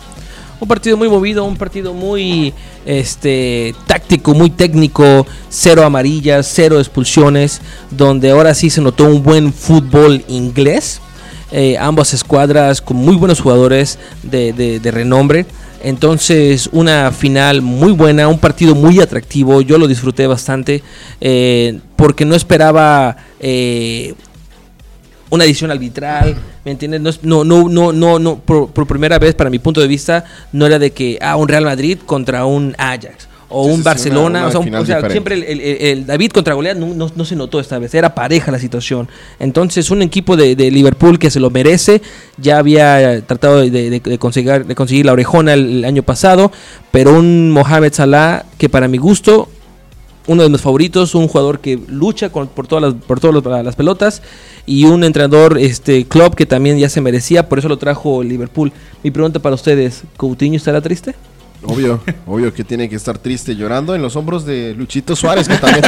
[0.60, 2.52] Un partido muy movido, un partido muy
[2.84, 9.54] este táctico, muy técnico, cero amarillas, cero expulsiones, donde ahora sí se notó un buen
[9.54, 11.00] fútbol inglés.
[11.52, 15.46] Eh, ambas escuadras con muy buenos jugadores de, renombre.
[15.84, 19.62] Entonces, una final muy buena, un partido muy atractivo.
[19.62, 20.84] Yo lo disfruté bastante
[21.22, 24.14] eh, porque no esperaba eh,
[25.30, 26.36] una edición arbitral,
[26.66, 27.24] ¿me entiendes?
[27.24, 30.66] No, no, no, no, no, por, por primera vez, para mi punto de vista, no
[30.66, 33.27] era de que, ah, un Real Madrid contra un Ajax.
[33.50, 35.14] O Sí, un sí, Barcelona, una- una o sea, un- final o sea, diferente.
[35.14, 37.94] siempre el, el- el- el David contra Goliat no, no- no se notó esta vez,
[37.96, 39.08] era pareja la situación.
[39.40, 42.02] Entonces, un equipo de, de Liverpool que se lo merece,
[42.38, 46.52] ya había tratado de, de- de conseguir, de conseguir la orejona el, el año pasado,
[46.92, 49.48] pero un Mohamed Salah que para mi gusto
[50.30, 53.64] uno de mis favoritos, un jugador que lucha con- por todas las, por todas las,
[53.64, 54.22] las pelotas
[54.66, 58.74] y un entrenador este club que también ya se merecía, por eso lo trajo Liverpool.
[59.04, 61.16] Mi pregunta para ustedes, ¿Coutinho estará triste?
[61.64, 65.58] Obvio, obvio que tiene que estar triste llorando en los hombros de Luchito Suárez, que
[65.58, 65.84] también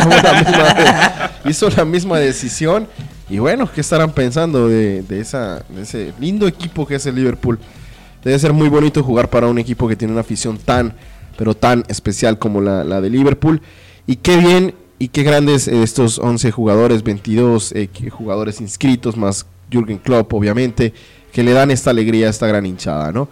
[1.46, 2.88] hizo la misma decisión.
[3.30, 7.60] Y bueno, ¿qué estarán pensando de, ese lindo equipo que es el Liverpool?
[8.24, 10.94] Debe ser muy bonito jugar para un equipo que tiene una afición tan,
[11.38, 13.62] pero tan especial como la, de Liverpool.
[14.08, 20.00] Y qué bien y qué grandes estos 11 jugadores, 22 eh, jugadores inscritos, más Jürgen
[20.00, 20.94] Klopp, obviamente,
[21.32, 23.30] que le dan esta alegría a esta gran hinchada, ¿no?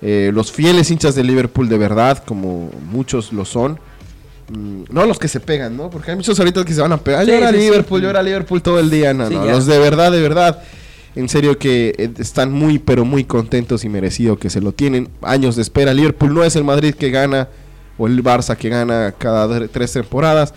[0.00, 3.80] Eh, los fieles hinchas de Liverpool de verdad, como muchos lo son.
[4.50, 5.90] Mm, no los que se pegan, ¿no?
[5.90, 7.24] Porque hay muchos ahorita que se van a pegar.
[7.24, 7.62] Sí, llora sí, sí.
[7.62, 9.12] Liverpool, llora Liverpool todo el día.
[9.12, 10.62] No, no, los de verdad, de verdad.
[11.16, 15.08] En serio que eh, están muy, pero muy contentos y merecido que se lo tienen.
[15.22, 15.92] Años de espera.
[15.92, 17.48] Liverpool no es el Madrid que gana
[17.98, 20.54] o el Barça que gana cada tres temporadas.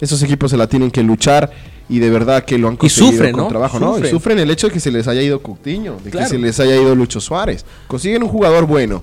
[0.00, 1.52] Esos equipos se la tienen que luchar
[1.90, 3.48] y de verdad que lo han conseguido sufren, con ¿no?
[3.48, 3.78] trabajo.
[3.80, 3.90] ¿no?
[3.90, 4.10] Y Sufren.
[4.10, 6.26] sufren el hecho de que se les haya ido Coutinho, de Claro.
[6.26, 7.66] que se les haya ido Lucho Suárez.
[7.88, 9.02] Consiguen un jugador bueno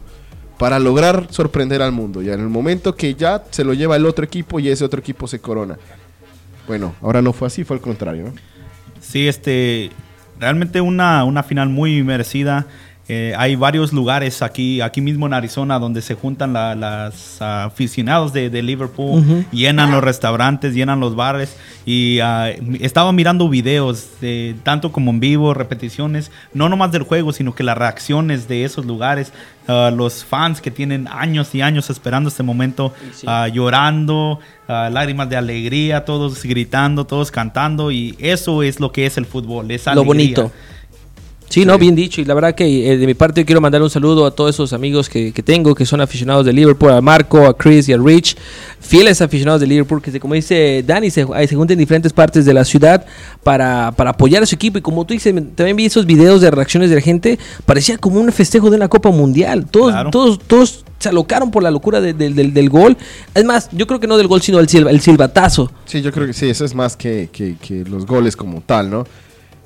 [0.57, 2.21] para lograr sorprender al mundo.
[2.23, 4.99] Y en el momento que ya se lo lleva el otro equipo y ese otro
[4.99, 5.77] equipo se corona.
[6.67, 8.23] Bueno, ahora no fue así, fue al contrario.
[8.25, 8.33] ¿no?
[8.99, 9.91] Sí, este,
[10.39, 12.65] realmente una, una final muy merecida.
[13.09, 18.33] Eh, hay varios lugares aquí, aquí mismo en Arizona donde se juntan la- las aficionados
[18.33, 22.49] de, de Liverpool, llenan los restaurantes, llenan los bares y ah,
[22.81, 27.63] estaba mirando videos de, tanto como en vivo, repeticiones, no nomás del juego, sino que
[27.63, 29.31] las reacciones de esos lugares,
[29.69, 33.25] ah, los fans que tienen años y años esperando este momento, Sí.
[33.29, 39.17] ah, llorando, lágrimas de alegría, todos gritando, todos cantando y eso es lo que es
[39.17, 40.07] el fútbol, es Lo alegría.
[40.07, 40.51] bonito.
[41.49, 42.19] Sí, no, bien dicho.
[42.19, 44.73] Y la verdad que eh, de mi parte quiero mandar un saludo a todos esos
[44.73, 47.97] amigos que, que tengo que son aficionados de Liverpool, a Marco, a Chris y a
[47.97, 48.35] Rich,
[48.81, 52.43] fieles aficionados de Liverpool, que se- como dice Dani, se, se juntan en diferentes partes
[52.45, 53.05] de la ciudad
[53.43, 54.77] para, para apoyar a su equipo.
[54.77, 58.19] Y como tú dices, también vi esos videos de reacciones de la gente, parecía como
[58.19, 59.65] un festejo de una Copa Mundial.
[59.71, 60.11] Todos, Claro.
[60.11, 62.97] todos, todos se alocaron por la locura de- del- del, del gol.
[63.33, 65.71] Es más, yo creo que no del gol, sino el, silba- el silbatazo.
[65.85, 68.89] Sí, yo creo que sí, eso es más que, que- que los goles como tal,
[68.89, 69.05] ¿no?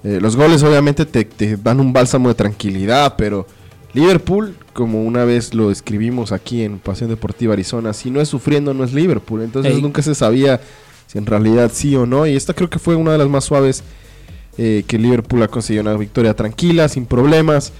[0.03, 3.45] Eh, los goles obviamente te, te dan un bálsamo de tranquilidad, pero
[3.93, 8.73] Liverpool, como una vez lo escribimos aquí en Pasión Deportiva Arizona, si no es sufriendo
[8.73, 9.81] no es Liverpool, entonces Ey.
[9.81, 10.61] nunca se sabía
[11.07, 13.43] si en realidad sí o no, y esta creo que fue una de las más
[13.43, 13.83] suaves
[14.57, 17.73] eh, que Liverpool ha conseguido una victoria tranquila, sin problemas,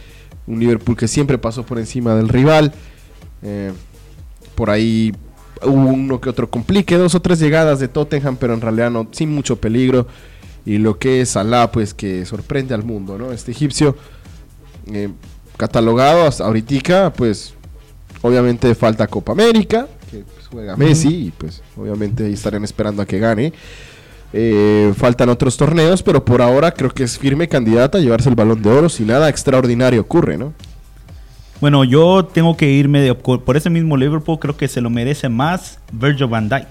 [0.48, 2.74] un Liverpool que siempre pasó por encima del rival,
[3.42, 3.72] eh,
[4.54, 5.14] por ahí
[5.64, 9.08] hubo uno que otro complique, dos o tres llegadas de Tottenham, pero en realidad no,
[9.12, 10.08] sin mucho peligro.
[10.66, 13.32] Y lo que es Salah, pues que sorprende al mundo, ¿no?
[13.32, 13.96] Este egipcio,
[14.92, 15.10] eh,
[15.58, 17.54] catalogado hasta ahorita, pues
[18.22, 23.06] obviamente falta Copa América, que pues, juega Messi, y pues obviamente ahí estarán esperando a
[23.06, 23.54] que gane.
[24.34, 28.36] Eh, faltan otros torneos, pero por ahora creo que es firme candidata a llevarse el
[28.36, 30.54] balón de oro si nada extraordinario ocurre, ¿no?
[31.60, 35.28] Bueno, yo tengo que irme de- por ese mismo Liverpool, creo que se lo merece
[35.30, 36.66] más Virgil van Dijk.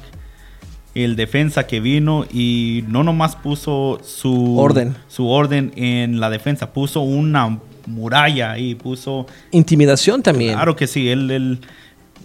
[0.94, 4.96] El defensa que vino y no nomás puso su Orden.
[5.08, 10.54] su orden en la defensa, puso una muralla y puso Intimidación también.
[10.54, 11.60] Claro que sí, él el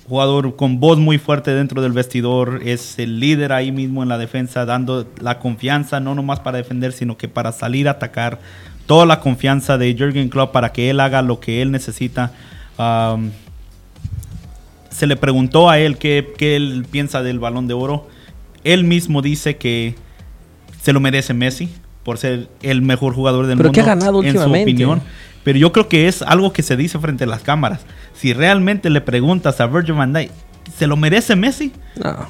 [0.08, 4.18] jugador con voz muy fuerte dentro del vestidor, es el líder ahí mismo en la
[4.18, 8.40] defensa, dando la confianza no nomás para defender, sino que para salir a atacar.
[8.86, 12.34] Toda la confianza de Jürgen Klopp para que él haga lo que él necesita.
[12.78, 13.32] Um,
[14.92, 18.08] se le preguntó a él qué, qué él piensa del balón de oro.
[18.66, 19.96] Él mismo dice que
[20.82, 21.70] se lo merece Messi
[22.04, 23.74] por ser el mejor jugador del Pero mundo.
[23.74, 24.64] ¿qué ha ganado en su últimamente?
[24.72, 25.02] opinión.
[25.44, 27.86] Pero yo creo que es algo que se dice frente a las cámaras.
[28.14, 30.32] Si realmente le preguntas a Virgil van Dijk,
[30.78, 31.72] ¿se lo merece Messi?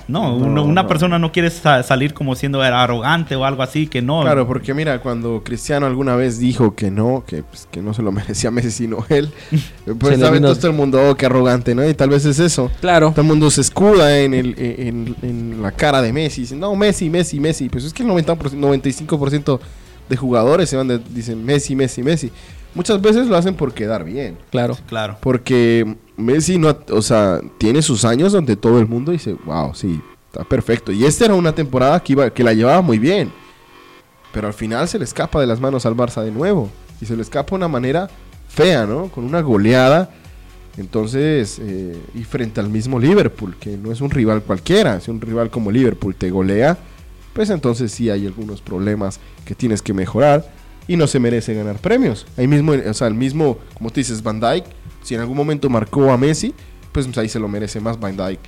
[0.08, 0.36] No.
[0.38, 0.88] No, una no.
[0.88, 4.21] persona no quiere sa- salir como siendo arrogante o algo así, que no.
[4.21, 8.02] Claro, porque mira, cuando Cristiano alguna vez dijo que no, que, pues, que no se
[8.04, 9.32] lo merecía Messi sino él,
[10.00, 11.88] pues sabe vino- todo el mundo, oh, qué arrogante, ¿no?
[11.88, 12.69] Y tal vez es eso.
[12.82, 13.12] Claro.
[13.12, 16.41] Todo el mundo se escuda en, el, en, en la cara de Messi.
[16.41, 17.69] Dicen, no, Messi, Messi, Messi.
[17.69, 19.60] Pues es que el 90%, 95%
[20.10, 22.32] de jugadores se van de, dicen Messi, Messi, Messi.
[22.76, 24.38] Muchas veces lo hacen por quedar bien.
[24.52, 24.78] Claro.
[24.88, 25.17] Claro.
[25.21, 30.01] Porque Messi no, o sea, tiene sus años donde todo el mundo dice, wow, sí,
[30.28, 30.91] está perfecto.
[30.91, 33.32] Y esta era una temporada que, iba, que la llevaba muy bien.
[34.32, 36.69] Pero al final se le escapa de las manos al Barça de nuevo.
[37.01, 38.10] Y se le escapa de una manera
[38.47, 39.10] fea, ¿no?
[39.10, 40.10] Con una goleada.
[40.78, 45.21] Entonces, eh, y frente al mismo Liverpool, que no es un rival cualquiera, si un
[45.21, 46.78] rival como Liverpool te golea,
[47.34, 50.45] pues entonces sí hay algunos problemas que tienes que mejorar
[50.88, 52.26] y no se merece ganar premios.
[52.38, 54.65] Ahí mismo, o sea, el mismo, como tú dices, Van Dijk,
[55.04, 56.54] si en algún momento marcó a Messi,
[56.91, 58.39] pues ahí se lo merece más Van Dijk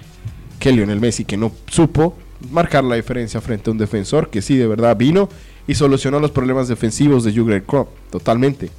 [0.59, 2.15] que Lionel Messi, que no supo
[2.51, 5.29] marcar la diferencia frente a un defensor que sí de verdad vino
[5.67, 8.69] y solucionó los problemas defensivos de Jurgen Klopp totalmente.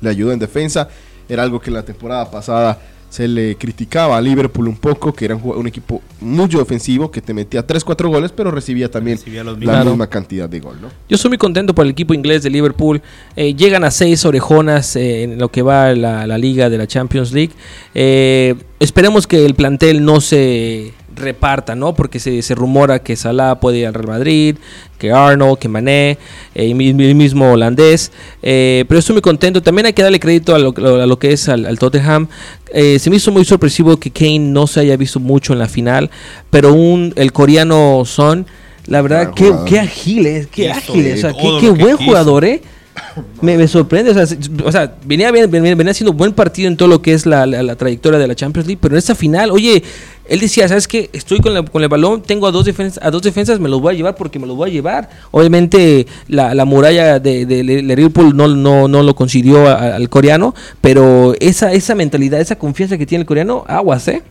[0.00, 0.88] Le ayudó en defensa,
[1.28, 5.36] era algo que la temporada pasada se le criticaba a Liverpool un poco, que era
[5.36, 9.56] un, equipo mucho ofensivo, que te metía 3-4 goles, pero recibía también Recibía la.
[9.56, 9.90] Claro.
[9.90, 10.88] misma cantidad de gol, ¿no?
[11.08, 13.00] Yo estoy muy contento por el equipo inglés de Liverpool.
[13.36, 16.86] Eh, llegan a seis orejonas eh, en lo que va la, la liga de la
[16.86, 17.52] Champions League.
[17.94, 21.94] Eh, esperemos que el plantel no se reparta, ¿no?
[21.94, 24.56] Porque se, se rumora que Salah puede ir al Real Madrid,
[24.98, 26.18] que Arnold, que Mané,
[26.54, 28.12] eh, y el mismo holandés.
[28.42, 29.62] Eh, pero estoy muy contento.
[29.62, 32.28] También hay que darle crédito a lo, a lo que es al, al Tottenham.
[32.72, 35.68] Eh, se me hizo muy sorpresivo que Kane no se haya visto mucho en la
[35.68, 36.10] final,
[36.50, 38.46] pero un, el coreano Son,
[38.86, 41.96] la verdad, qué, qué ágil es, qué ágil es, o sea, qué, qué que buen
[41.96, 42.08] quiso.
[42.10, 42.60] jugador, ¿eh?
[43.42, 47.26] Me, sorprende, o sea, venía, venía, venía haciendo buen partido en todo lo que es
[47.26, 49.82] la, trayectoria de la Champions League, pero en esta final, oye,
[50.28, 51.08] él decía, ¿sabes qué?
[51.12, 53.94] Estoy con, con el balón, tengo a dos, defensas, a dos defensas, me los voy
[53.94, 55.08] a llevar porque me los voy a llevar.
[55.30, 61.34] Obviamente la, la muralla de, de- Liverpool no, no, no lo consiguió al coreano, pero
[61.40, 64.22] esa, esa mentalidad, esa confianza que tiene el coreano, aguas, ¿eh?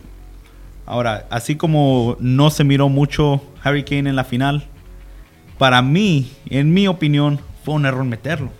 [0.86, 4.64] Ahora, así como no se miró mucho Harry Kane en la final,
[5.58, 8.50] para mí, en mi opinión, fue un error meterlo.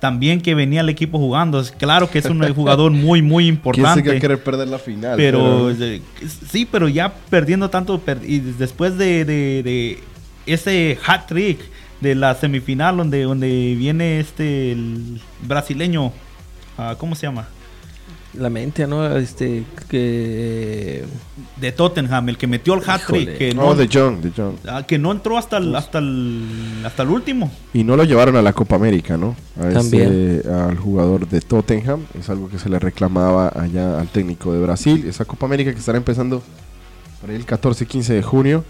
[0.00, 1.60] también que venía el equipo jugando.
[1.60, 4.08] Es Claro que es un jugador muy, muy ¿Quién importante.
[4.10, 5.16] va a querer perder la final?
[5.16, 5.72] Pero
[6.50, 9.98] sí, pero ya perdiendo tanto y después de, de- de
[10.46, 11.58] ese hat trick
[12.00, 16.12] de la semifinal donde, donde viene este el brasileño,
[16.76, 17.46] ah, ¿cómo se llama?
[18.38, 19.16] La mente, ¿no?
[19.16, 21.04] Este, que...
[21.60, 23.36] De Tottenham, el que metió el hat trick, Híjole.
[23.38, 24.54] que no, de John, de John.
[24.68, 26.44] ah, que no entró hasta el, hasta el
[26.84, 27.50] hasta el último.
[27.74, 29.34] Y no lo llevaron a la Copa América, ¿no?
[29.60, 30.40] A También.
[30.40, 32.04] ese- al jugador de Tottenham.
[32.18, 35.04] Es algo que se le reclamaba allá al técnico de Brasil.
[35.08, 36.42] Esa Copa América que estará empezando
[37.20, 38.64] por ahí el 14-15 de junio.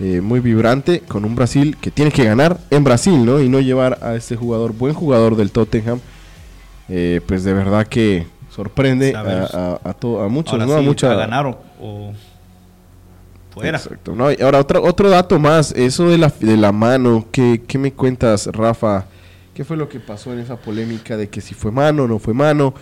[0.00, 3.40] eh, muy vibrante, con un Brasil que tiene que ganar en Brasil, ¿no?
[3.40, 6.00] Y no llevar a este jugador, buen jugador del Tottenham.
[6.88, 10.74] eh, pues de verdad que sorprende A a, a, a to- a muchos, Ahora ¿no?
[10.74, 12.12] A sí, mucha- a ganar o, o
[13.52, 13.78] fuera.
[13.78, 14.14] Exacto.
[14.14, 17.78] No, y ahora, otro, otro dato más, eso de la, de la mano, ¿qué, qué
[17.78, 19.06] me cuentas, Rafa?
[19.54, 22.18] ¿Qué fue lo que pasó en esa polémica de que si fue mano o no
[22.18, 22.72] fue mano?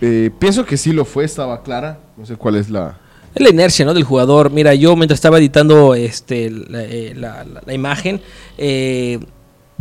[0.00, 1.98] Eh, pienso que sí lo fue, estaba clara.
[2.16, 2.98] No sé cuál es la...
[3.34, 3.94] Es la inercia, ¿no?
[3.94, 4.50] Del jugador.
[4.50, 8.20] Mira, yo mientras estaba editando este, la, eh, la- la- la imagen,
[8.58, 9.18] eh,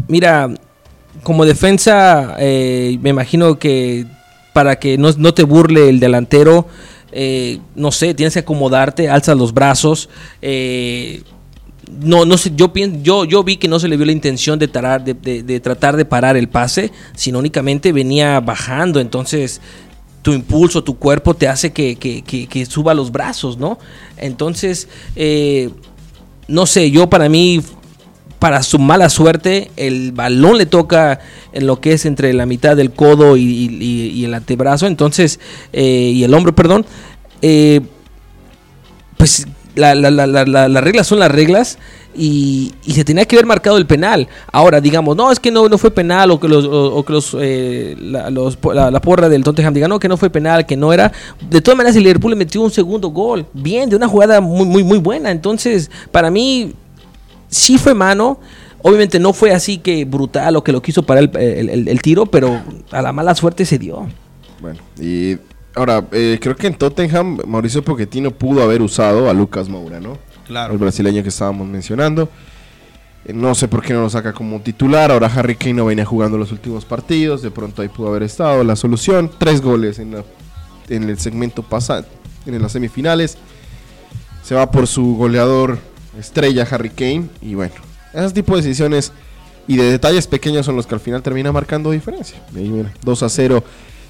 [0.07, 0.49] mira,
[1.23, 4.05] como defensa, eh, me imagino que
[4.53, 6.67] para que no, no te burle el delantero,
[7.11, 10.09] eh, no sé, tienes que acomodarte, alzas los brazos.
[10.41, 11.23] eh,
[11.99, 14.57] no, no sé, yo, pien- yo, yo vi que no se le vio la intención
[14.59, 18.99] de, tarar, de, de- de tratar de parar el pase, sino únicamente venía bajando.
[19.01, 19.59] Entonces,
[20.21, 23.77] tu impulso, tu cuerpo te hace que, que- que- que suba los brazos, ¿no?
[24.17, 24.87] Entonces,
[25.17, 25.69] eh,
[26.47, 27.61] no sé, yo para mí,
[28.41, 31.19] para su mala suerte, el balón le toca
[31.53, 35.39] en lo que es entre la mitad del codo y, el antebrazo, entonces,
[35.73, 36.83] eh, y el hombro, perdón.
[37.43, 37.81] eh,
[39.17, 41.77] pues la- la- la- la- la- las reglas son las reglas
[42.15, 44.27] y, y se tenía que haber marcado el penal.
[44.51, 47.37] Ahora, digamos, no, es que no, no fue penal o que los, o, que los,
[47.39, 51.11] eh, la porra del Tottenham diga, no, que no fue penal, que no era.
[51.47, 53.45] De todas maneras, el Liverpool le metió un segundo gol.
[53.53, 55.29] Bien, de una jugada muy, muy, muy buena.
[55.29, 56.73] Entonces, para mí,
[57.51, 58.39] sí fue mano.
[58.81, 62.01] Obviamente no fue así que brutal o que lo quiso para el, el- el- el
[62.01, 64.07] tiro, pero a la mala suerte se dio.
[64.59, 65.37] Bueno, y
[65.75, 70.17] ahora, eh, creo que en Tottenham Mauricio Pochettino pudo haber usado a Lucas Moura, ¿no?
[70.47, 70.73] Claro.
[70.73, 72.27] El brasileño que estábamos mencionando.
[73.25, 75.11] Eh, No sé por qué no lo saca como titular.
[75.11, 77.43] Ahora Harry Kane no venía jugando los últimos partidos.
[77.43, 79.29] De pronto ahí pudo haber estado la solución.
[79.37, 80.23] Tres goles en, la-
[80.89, 82.05] en el segmento pasado,
[82.47, 83.37] en las semifinales.
[84.43, 85.77] Se va por su goleador
[86.17, 87.25] estrella Harry Kane.
[87.41, 87.73] Y bueno,
[88.13, 89.11] ese tipo de decisiones
[89.67, 92.41] y de detalles pequeños son los que al final termina marcando diferencia.
[92.55, 93.63] Y mira, 2 a 0.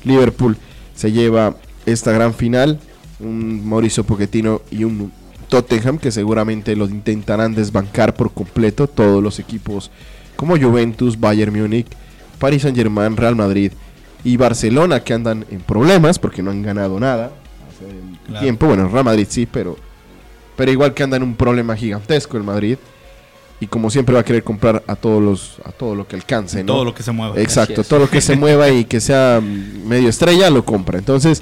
[0.03, 0.57] Liverpool
[0.95, 2.79] se lleva esta gran final.
[3.19, 5.11] Un Mauricio Pochettino y un
[5.47, 9.91] Tottenham que seguramente lo intentarán desbancar por completo todos los equipos
[10.35, 11.85] como Juventus, Bayern Múnich,
[12.39, 13.71] Paris Saint Germain, Real Madrid
[14.23, 17.25] y Barcelona que andan en problemas porque no han ganado nada
[17.69, 17.85] hace
[18.25, 18.41] Claro.
[18.41, 18.65] tiempo.
[18.67, 19.77] Bueno, Real Madrid sí, pero,
[20.61, 22.77] pero igual que andan en un problema gigantesco el Madrid.
[23.59, 26.63] Y como siempre va a querer comprar a todos los, a todo lo que alcance,
[26.63, 26.73] ¿no?
[26.73, 27.41] Todo lo que se mueva.
[27.41, 30.99] Exacto, todo lo que se mueva y que sea medio estrella lo compra.
[30.99, 31.41] Entonces,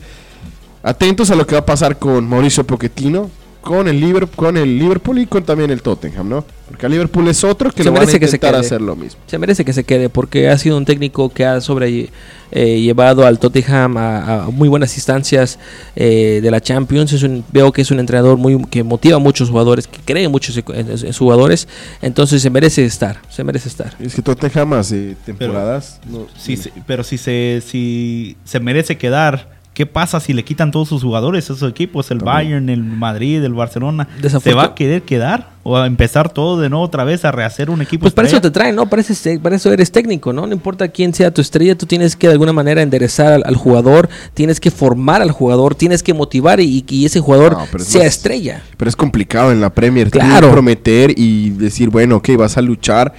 [0.84, 3.30] atentos a lo que va a pasar con Mauricio Pochettino,
[3.62, 6.46] con el Liverpool, con el Liverpool y con también el Tottenham, ¿no?
[6.68, 8.66] Porque el Liverpool es otro que Se lo van a merece que se intentar quede.
[8.68, 9.20] hacer lo mismo.
[9.26, 12.10] Se merece que se quede porque ha sido un técnico que ha sobre
[12.52, 15.58] eh, llevado al Tottenham a, a muy buenas instancias
[15.96, 17.12] eh, de la Champions.
[17.12, 20.28] Es un- veo que es un entrenador muy que motiva a muchos jugadores, que cree
[20.30, 21.68] mucho en, en- en sus jugadores.
[22.04, 23.96] Entonces se merece estar, se merece estar.
[24.00, 26.00] Es que Tottenham hace temporadas.
[26.08, 30.72] no- Sí, sí, pero si se, si se merece quedar, ¿qué pasa si le quitan
[30.72, 32.12] todos sus jugadores, esos equipos?
[32.12, 32.36] El También.
[32.36, 34.10] Bayern, el Madrid, el Barcelona.
[34.44, 35.52] ¿Se va a querer quedar?
[35.64, 38.02] ¿O a empezar todo de nuevo otra vez a rehacer un equipo?
[38.02, 38.90] Pues para eso te traen, ¿no?
[38.90, 40.46] Para, eso eres técnico, ¿no?
[40.48, 43.56] No importa quién sea tu estrella, tú tienes que de alguna manera enderezar al, al
[43.56, 47.82] jugador, tienes que formar al jugador, tienes que motivar y, y ese jugador No, pero
[47.82, 48.64] es sea más- estrella.
[48.76, 50.12] Pero es complicado en la Premier.
[50.12, 50.48] Tienes Claro.
[50.48, 53.14] que prometer y decir, bueno, ok, vas a luchar.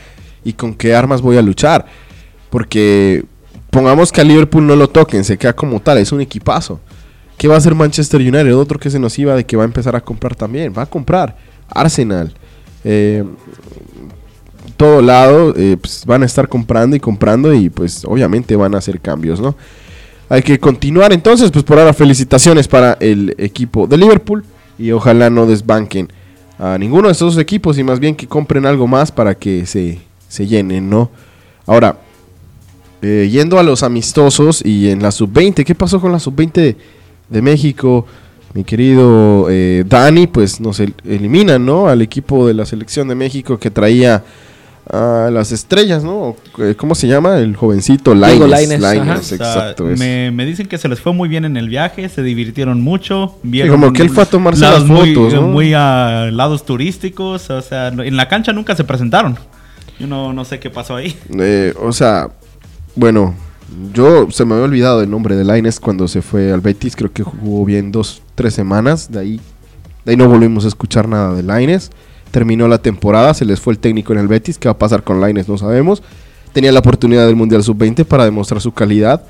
[0.45, 1.87] ¿Y con qué armas voy a luchar?
[2.51, 3.25] Porque
[3.71, 6.81] pongamos que a Liverpool no lo toquen, se queda como tal, es un equipazo.
[7.41, 8.55] ¿Qué va a hacer Manchester United?
[8.55, 10.75] Otro que se nos iba de que va a empezar a comprar también.
[10.77, 11.39] Va a comprar.
[11.71, 12.35] Arsenal.
[12.85, 13.25] Eh,
[14.77, 18.79] todo lado eh, pues, van a estar comprando y comprando y pues obviamente van a
[18.79, 19.55] hacer cambios, ¿no?
[20.29, 24.45] Hay que continuar entonces, pues por ahora felicitaciones para el equipo de Liverpool
[24.79, 26.09] y ojalá no desbanquen
[26.59, 29.99] a ninguno de estos equipos y más bien que compren algo más para que se,
[30.29, 31.11] se llenen, ¿no?
[31.67, 31.97] Ahora,
[33.03, 36.77] eh, yendo a los amistosos y en la sub-20, ¿qué pasó con la sub-20 de,
[37.29, 38.07] de México?
[38.53, 41.89] Mi querido eh, Dani, pues nos el- eliminan, ¿no?
[41.89, 44.25] Al equipo de la selección de México que traía
[44.93, 46.35] a las estrellas, ¿no?
[46.59, 47.39] Eh, ¿Cómo se llama?
[47.39, 48.81] El jovencito Lainez.
[48.81, 49.89] Lainez, O sea, exacto.
[49.89, 50.01] es.
[50.01, 53.37] me, me dicen que se les fue muy bien en el viaje, se divirtieron mucho.
[53.71, 55.43] como que él fue a tomarse las muy- fotos, ¿no?
[55.43, 59.39] Muy a lados turísticos, o sea, en la cancha nunca se presentaron.
[60.01, 61.17] Yo no, no sé qué pasó ahí.
[61.39, 62.31] Eh, o sea,
[62.97, 63.35] bueno,
[63.93, 66.97] yo se me había olvidado el nombre de Lainez cuando se fue al Betis.
[66.97, 69.11] Creo que jugó bien dos, tres semanas.
[69.11, 69.41] De ahí,
[70.05, 71.91] de ahí no volvimos a escuchar nada de Lainez.
[72.31, 74.59] Terminó la temporada, se les fue el técnico en el Betis.
[74.59, 75.49] ¿Qué va a pasar con Lainez?
[75.49, 76.03] No sabemos.
[76.53, 79.23] Tenía la oportunidad del Mundial Sub-20 para demostrar su calidad.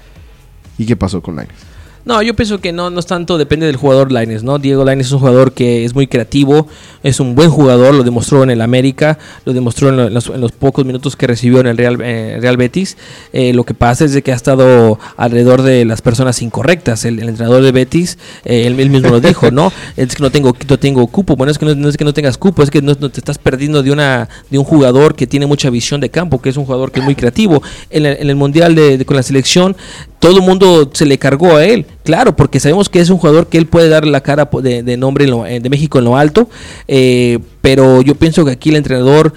[0.78, 1.69] ¿Y qué pasó con Lainez?
[2.06, 4.58] No, yo pienso que no, no es tanto, depende del jugador Laines, ¿no?
[4.58, 6.66] Diego Laines es un jugador que es muy creativo,
[7.02, 10.26] es un buen jugador, lo demostró en el América, lo demostró en, lo- en los,
[10.28, 12.96] en los pocos minutos que recibió en el Real, eh, Real Betis.
[13.34, 17.04] Eh, lo que pasa es de que ha estado alrededor de las personas incorrectas.
[17.04, 19.70] El, el entrenador de Betis, eh, él, él mismo lo dijo, ¿no?
[19.98, 21.36] Es que no tengo, no tengo cupo.
[21.36, 23.20] Bueno, es que no, no es que no tengas cupo, es que no, no te
[23.20, 26.56] estás perdiendo de, una, de un jugador que tiene mucha visión de campo, que es
[26.56, 27.62] un jugador que es muy creativo.
[27.90, 29.76] En, el- en el Mundial de, de- con la selección,
[30.20, 33.48] todo el mundo se le cargó a él, claro, porque sabemos que es un jugador
[33.48, 36.04] que él puede dar la cara de, de nombre en lo- eh, de México en
[36.04, 36.48] lo alto,
[36.86, 39.32] eh, pero yo pienso que aquí el entrenador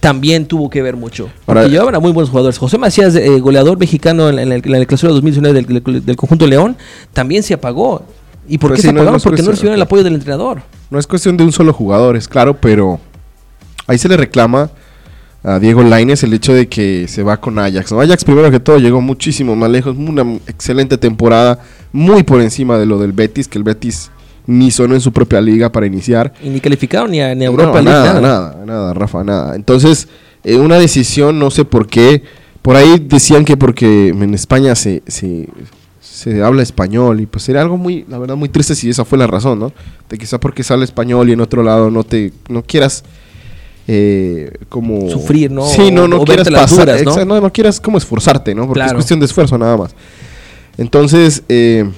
[0.00, 1.30] también tuvo que ver mucho.
[1.46, 2.58] Porque Ahora- llevaban a muy buenos jugadores.
[2.58, 6.04] José Macías, eh, goleador mexicano en, la- en la- en la clausura 2019 del, del-
[6.04, 6.76] del conjunto León,
[7.12, 8.04] también se apagó.
[8.46, 9.20] ¿Y por Pues qué se no- apagaron?
[9.22, 10.60] porque no recibieron el apoyo del entrenador.
[10.90, 13.00] No es cuestión de un solo jugador, es claro, pero
[13.86, 14.70] ahí se le reclama
[15.44, 17.92] a Diego Lainez el hecho de que se va con Ajax.
[17.92, 18.00] ¿no?
[18.00, 21.60] Ajax primero que todo llegó muchísimo más lejos, una excelente temporada,
[21.92, 24.10] muy por encima de lo del Betis, que el Betis
[24.46, 26.32] ni sonó en su propia liga para iniciar.
[26.42, 28.62] Y ni calificaron ni a, ni a No, Europa League, nada, nada.
[28.64, 29.54] nada, Rafa, nada.
[29.54, 30.08] Entonces,
[30.42, 32.22] eh, una decisión, no sé por qué.
[32.62, 35.48] Por ahí decían que porque en España se, se,
[36.00, 39.18] se habla español y pues sería algo muy, la verdad, muy triste si esa fue
[39.18, 39.72] la razón, ¿no?
[40.08, 43.04] De quizá porque habla español y en otro lado no te, no quieras
[43.86, 45.10] eh, como...
[45.10, 45.66] Sufrir, ¿no?
[45.66, 47.10] Sí, no, no o quieras pasar, duras, ¿no?
[47.10, 48.66] exacto, no, no quieras como esforzarte, ¿no?
[48.66, 49.94] Porque es cuestión de esfuerzo nada más.
[50.78, 51.88] Entonces, eh,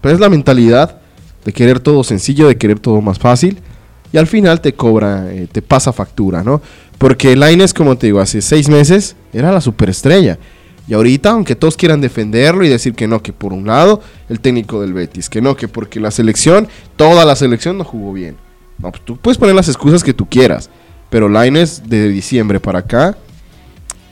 [0.00, 1.00] pues es la mentalidad
[1.44, 3.58] de querer todo sencillo, de querer todo más fácil.
[4.12, 6.60] Y al final te cobra, eh, te pasa factura, ¿no?
[6.98, 10.38] Porque Laines, como te digo, hace seis meses era la superestrella.
[10.88, 14.40] Y ahorita, aunque todos quieran defenderlo y decir que no, que por un lado, el
[14.40, 16.66] técnico del Betis, que no, que porque la selección,
[16.96, 18.36] toda la selección no jugó bien.
[18.78, 20.68] No, pues tú puedes poner las excusas que tú quieras.
[21.10, 23.16] Pero Laines, de diciembre para acá,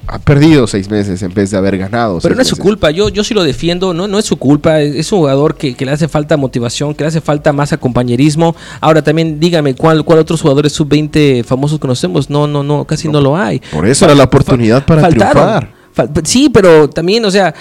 [0.09, 2.19] ha perdido seis meses en vez de haber ganado.
[2.23, 4.81] Pero no es su culpa, yo, yo sí lo defiendo, no, no es su culpa,
[4.81, 8.57] es, un jugador que, que le hace falta motivación, que le hace falta más compañerismo.
[8.81, 12.31] Ahora también dígame, ¿cuál, cuál otros jugadores sub-20 famosos conocemos?
[12.31, 13.61] No, no, no, casi no, lo hay.
[13.71, 15.71] Por eso era la oportunidad para Faltaron.
[15.95, 16.25] triunfar.
[16.25, 17.55] Sí, pero también, o sea,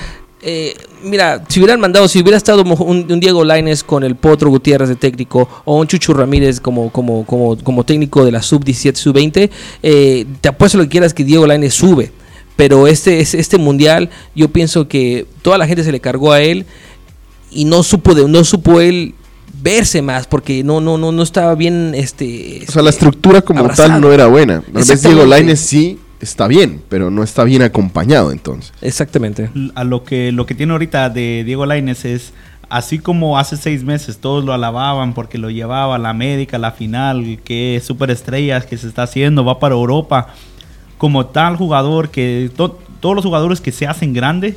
[0.50, 4.50] eh, mira, si hubieran mandado, si hubiera estado un, un Diego Laines con el Potro
[4.50, 8.96] Gutiérrez de técnico o un Chuchu Ramírez como, como, como, como técnico de la sub-17,
[8.96, 9.50] sub-20,
[9.84, 12.12] eh, te apuesto lo que quieras que Diego Laines sube.
[12.56, 16.42] Pero este, es- este mundial, yo pienso que toda la gente se le cargó a
[16.42, 16.66] él
[17.52, 19.14] y no supo, de, no supo él
[19.62, 23.60] verse más porque no, no, no, no estaba bien este, O sea, la estructura como
[23.60, 23.90] abrazado.
[23.90, 24.62] tal no era buena.
[24.74, 25.02] Tal vez.
[25.04, 28.74] Diego Lainez sí está bien, pero no está bien acompañado entonces.
[28.82, 29.50] Exactamente.
[29.76, 32.34] A lo que, lo que tiene ahorita de Diego Lainez es,
[32.70, 36.60] así como hace seis meses todos lo alababan porque lo llevaba a la América, a
[36.60, 40.28] la final, que superestrellas que se está haciendo, va para Europa,
[40.98, 44.56] como tal jugador que to- todos los jugadores que se hacen grandes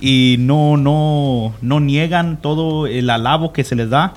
[0.00, 4.14] y no, no, no niegan todo el alabo que se les da,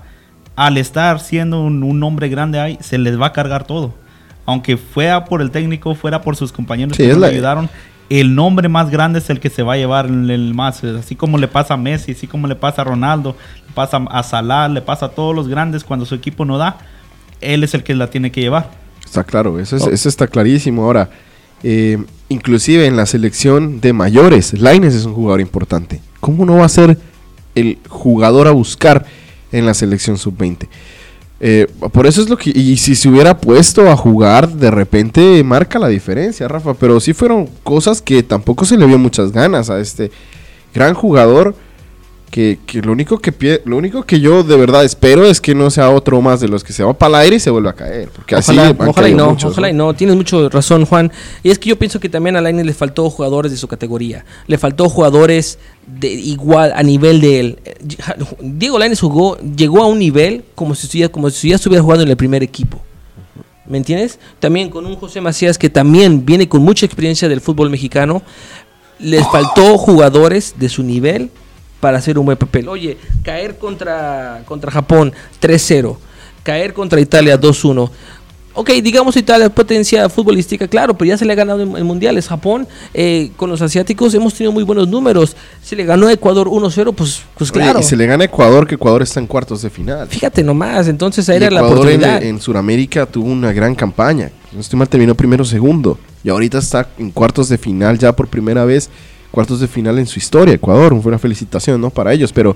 [0.55, 3.93] al estar siendo un, un hombre grande ahí, se les va a cargar todo.
[4.47, 7.69] Aunque fuera por el técnico, fuera por sus compañeros Sí, que le ayudaron,
[8.09, 10.83] el nombre más grande es el que se va a llevar el, el más.
[10.83, 13.35] Así como le pasa a Messi, así como le pasa a Ronaldo,
[13.67, 16.77] le pasa a Salah, le pasa a todos los grandes cuando su equipo no da,
[17.41, 18.71] él es el que la tiene que llevar.
[19.05, 19.89] Está claro, eso, es- Oh.
[19.91, 20.83] eso está clarísimo.
[20.85, 21.09] Ahora,
[21.63, 21.97] eh,
[22.29, 25.99] inclusive en la selección de mayores, Lainez es un jugador importante.
[26.21, 26.97] ¿Cómo no va a ser
[27.55, 29.05] el jugador a buscar
[29.51, 30.67] en la selección sub-20?
[31.39, 32.51] Eh, por eso es lo que...
[32.51, 36.73] Y si se hubiera puesto a jugar, de repente marca la diferencia, Rafa.
[36.73, 40.11] Pero sí fueron cosas que tampoco se le vio muchas ganas a este
[40.73, 41.55] gran jugador.
[42.29, 45.55] Que, que lo único que pie- lo único que yo de verdad espero es que
[45.55, 47.69] no sea otro más de los que se va para el aire y se vuelve
[47.69, 48.09] a caer.
[48.09, 49.93] Porque Ojalá, y no, muchos, ojalá y ¿no?
[49.95, 51.09] Tienes mucho razón, Juan.
[51.41, 54.25] Y es que yo pienso que también a Lainez le faltó jugadores de su categoría.
[54.45, 55.57] Le faltó jugadores
[55.87, 57.59] de igual a nivel de él.
[58.41, 62.03] Diego Lainez jugó, llegó a un nivel como si estuviera, como si ya estuviera jugando
[62.03, 62.81] en el primer equipo.
[63.65, 64.19] ¿Me entiendes?
[64.39, 68.21] También con un José Macías que también viene con mucha experiencia del fútbol mexicano.
[68.99, 71.31] Les faltó jugadores de su nivel
[71.79, 72.67] para hacer un buen papel.
[72.67, 75.97] Oye, caer contra, contra Japón 3-0,
[76.43, 77.89] caer contra Italia 2-1.
[78.59, 82.27] Ok, digamos Italia, potencia futbolística, claro, pero ya se le ha ganado en, en mundiales.
[82.27, 85.35] Japón, eh, con los asiáticos hemos tenido muy buenos números.
[85.61, 87.79] Se le ganó a Ecuador 1-0, pues, pues Oye, claro.
[87.81, 90.07] y se le gana a Ecuador, que Ecuador está en cuartos de final.
[90.07, 92.23] Fíjate nomás, entonces ahí Y era la Ecuador en, oportunidad.
[92.23, 94.31] en Sudamérica tuvo una gran campaña.
[94.51, 95.99] No estoy mal, terminó primero segundo.
[96.23, 98.89] Y ahorita está en cuartos de final ya por primera vez.
[99.31, 100.99] Cuartos de final en su historia, Ecuador.
[101.01, 101.89] Fue una felicitación, ¿no?
[101.89, 102.55] Para ellos, pero...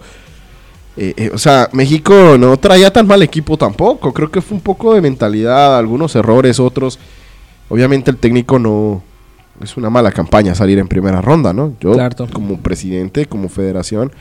[0.97, 4.13] eh, eh, o sea, México no traía tan mal equipo tampoco.
[4.13, 6.99] Creo que fue un poco de mentalidad, algunos errores, otros.
[7.69, 9.03] Obviamente el técnico no...
[9.61, 11.73] Es una mala campaña salir en primera ronda, ¿no?
[11.79, 12.27] Yo, Claro.
[12.33, 14.11] como presidente, como federación,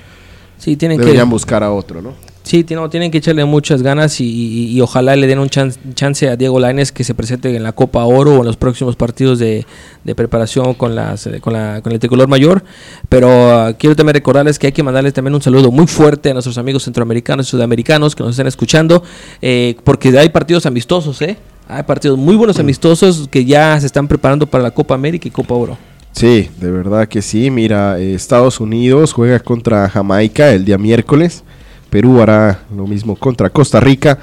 [0.59, 2.12] Sí, tienen deberían que, buscar a otro, ¿no?
[2.43, 5.72] Sí, tienen, tienen que echarle muchas ganas y, y- y ojalá le den un chan-
[5.95, 8.97] chance a Diego Lainez que se presente en la Copa Oro o en los próximos
[8.97, 9.66] partidos de,
[10.05, 12.64] de preparación con, las, eh, con, la, con el tricolor mayor.
[13.09, 16.32] Pero ah, quiero también recordarles que hay que mandarles también un saludo muy fuerte a
[16.32, 19.03] nuestros amigos centroamericanos y sudamericanos que nos están escuchando,
[19.43, 21.36] eh, porque hay partidos amistosos, ¿eh?
[21.68, 25.30] Hay partidos muy buenos amistosos que ya se están preparando para la Copa América y
[25.30, 25.78] Copa Oro.
[26.12, 27.49] Sí, de verdad que sí.
[27.53, 31.45] Mira, eh, Estados Unidos juega contra Jamaica el día miércoles.
[31.91, 34.18] Perú hará lo mismo contra Costa Rica.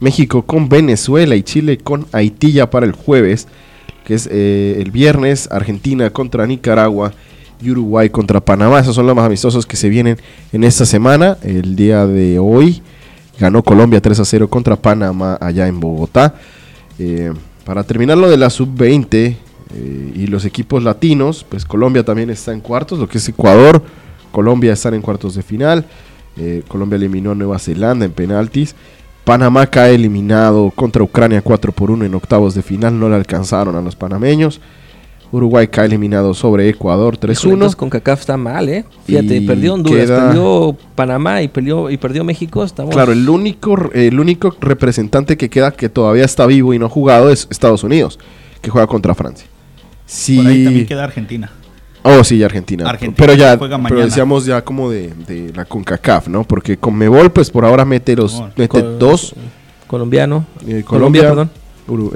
[0.00, 3.46] México con Venezuela y Chile con Haití ya para el jueves,
[4.04, 5.48] que es eh, el viernes.
[5.52, 7.12] Argentina contra Nicaragua
[7.62, 8.80] y Uruguay contra Panamá.
[8.80, 10.16] Esos son los más amistosos que se vienen
[10.52, 11.36] en esta semana.
[11.42, 12.82] El día de hoy
[13.38, 16.34] ganó Colombia 3 a 0 contra Panamá allá en Bogotá.
[16.98, 17.32] Eh,
[17.64, 19.36] para terminar lo de la sub-20
[19.74, 23.82] eh, y los equipos latinos, pues Colombia también está en cuartos, lo que es Ecuador,
[24.32, 25.84] Colombia están en cuartos de final,
[26.36, 28.74] eh, Colombia eliminó a Nueva Zelanda en penaltis,
[29.24, 33.76] Panamá cae eliminado contra Ucrania 4 por 1 en octavos de final, no le alcanzaron
[33.76, 34.60] a los panameños,
[35.32, 37.52] Uruguay cae eliminado sobre Ecuador Híjole, 3-1.
[37.52, 38.84] entonces con CACAF está mal, ¿eh?
[39.04, 42.64] Fíjate, Y perdió Honduras, queda- perdió Panamá y perdió, y perdió México.
[42.64, 42.92] Estamos...
[42.92, 46.88] Claro, el único, el único representante que queda que todavía está vivo y no ha
[46.88, 48.18] jugado es Estados Unidos,
[48.60, 49.46] que juega contra Francia.
[50.04, 50.36] Sí.
[50.38, 51.52] Por ahí también queda Argentina.
[52.02, 52.88] Oh, sí, Argentina.
[52.88, 56.44] Argentina pero ya, juega pero decíamos ya como de, de la CONCACAF, ¿no?
[56.44, 59.34] Porque Conmebol, pues por ahora mete los, mete Col- dos,
[59.86, 60.46] Colombiano.
[60.66, 61.50] eh, Colombia, Colombia, perdón.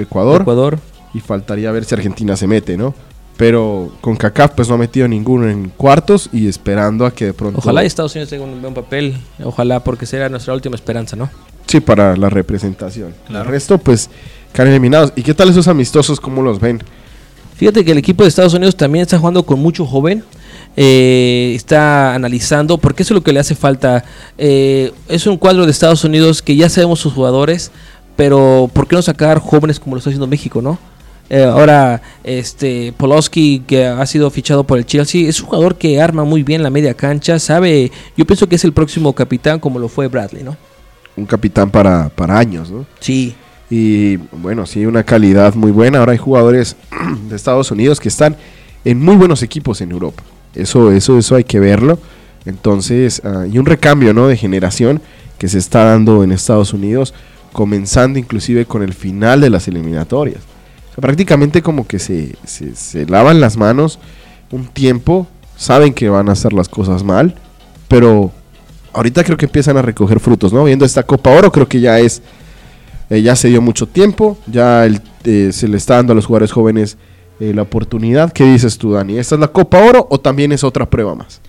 [0.01, 0.78] Ecuador, Ecuador.
[1.12, 2.95] y faltaría ver si Argentina se mete, ¿no?
[3.37, 7.59] Pero CONCACAF pues no ha metido ninguno en cuartos y esperando a que de pronto...
[7.59, 9.16] Ojalá y Estados Unidos tenga un buen papel.
[9.43, 11.28] Ojalá, porque será nuestra última esperanza, ¿no?
[11.66, 13.12] Sí, para la representación.
[13.26, 13.45] Claro.
[13.47, 14.09] El resto pues
[14.53, 15.12] quedan eliminados.
[15.16, 16.20] ¿Y qué tal esos amistosos?
[16.20, 16.80] ¿Cómo los ven?
[17.57, 20.25] Fíjate que el equipo de Estados Unidos también está jugando con mucho joven.
[20.77, 24.05] eh, está analizando, porque eso es lo que le hace falta.
[24.39, 27.71] Eh, es un cuadro de Estados Unidos que ya sabemos sus jugadores,
[28.17, 30.79] pero ¿por qué no sacar jóvenes como lo está haciendo México, no?
[31.31, 36.01] Eh, ahora, este Poloski, que ha sido fichado por el Chelsea, es un jugador que
[36.01, 39.79] arma muy bien la media cancha, sabe, yo pienso que es el próximo capitán como
[39.79, 40.57] lo fue Bradley, ¿no?
[41.17, 42.85] Un capitán para, para años, ¿no?
[43.01, 43.35] Sí,
[43.77, 45.99] Y bueno, sí, una calidad muy buena.
[45.99, 46.77] Ahora hay jugadores
[47.29, 48.37] de Estados Unidos que están
[48.85, 50.22] en muy buenos equipos en Europa.
[50.55, 51.99] Eso, eso, eso hay que verlo.
[52.47, 54.29] Entonces, ah, y un recambio ¿no?
[54.29, 55.03] de generación
[55.39, 57.14] que se está dando en Estados Unidos,
[57.53, 60.39] comenzando inclusive con el final de las eliminatorias.
[60.93, 63.99] O sea, prácticamente como que se, se, se lavan las manos
[64.53, 67.35] un tiempo, saben que van a hacer las cosas mal,
[67.89, 68.31] pero
[68.93, 70.62] ahorita creo que empiezan a recoger frutos, ¿no?
[70.62, 72.22] Viendo esta Copa Oro, creo que ya es
[73.11, 76.53] eh, ya se dio mucho tiempo, ya eh, se le está dando a los jugadores
[76.53, 76.97] jóvenes
[77.41, 78.33] eh, la oportunidad.
[78.33, 79.19] ¿Qué dices tú, Dani?
[79.19, 81.41] ¿Esta es la Copa Oro o también es otra prueba más?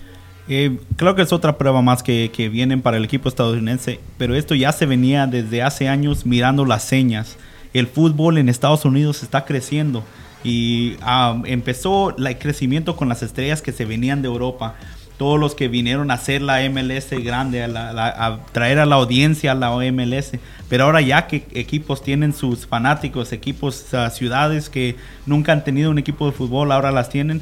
[0.46, 4.54] Creo que es otra prueba más que, que vienen para el equipo estadounidense, pero esto
[4.54, 7.36] ya se venía desde hace años mirando las señas.
[7.74, 10.04] El fútbol en Estados Unidos está creciendo
[10.46, 14.76] y ah, empezó el crecimiento con las estrellas que se venían de Europa.
[15.18, 18.96] Todos los que vinieron a hacer la MLS grande, a, la- a traer a la
[18.96, 20.32] audiencia a la MLS.
[20.68, 25.90] Pero ahora ya que equipos tienen sus fanáticos, equipos, ah, ciudades que nunca han tenido
[25.90, 27.40] un equipo de fútbol, ahora las tienen.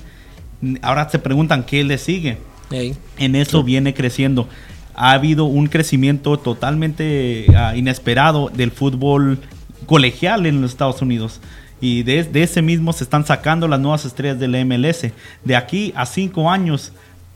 [0.82, 2.38] Ahora se preguntan qué les sigue
[2.70, 2.94] Ey.
[3.18, 4.48] en eso viene creciendo.
[4.94, 9.40] Ha habido un crecimiento totalmente ah, inesperado del fútbol
[9.86, 11.40] colegial en los Estados Unidos.
[11.80, 15.06] Y de, de ese mismo se están sacando las nuevas estrellas del MLS.
[15.44, 16.92] De aquí a cinco años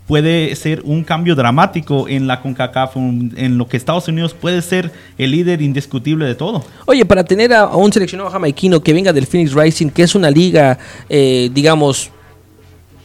[0.08, 4.90] puede ser un cambio dramático en la CONCACAF, en lo que Estados Unidos puede ser
[5.18, 6.64] el líder indiscutible de todo.
[6.86, 10.30] Oye, para tener a, un seleccionado jamaiquino que venga del Phoenix Rising, que es una
[10.30, 10.78] liga,
[11.10, 12.10] eh, digamos,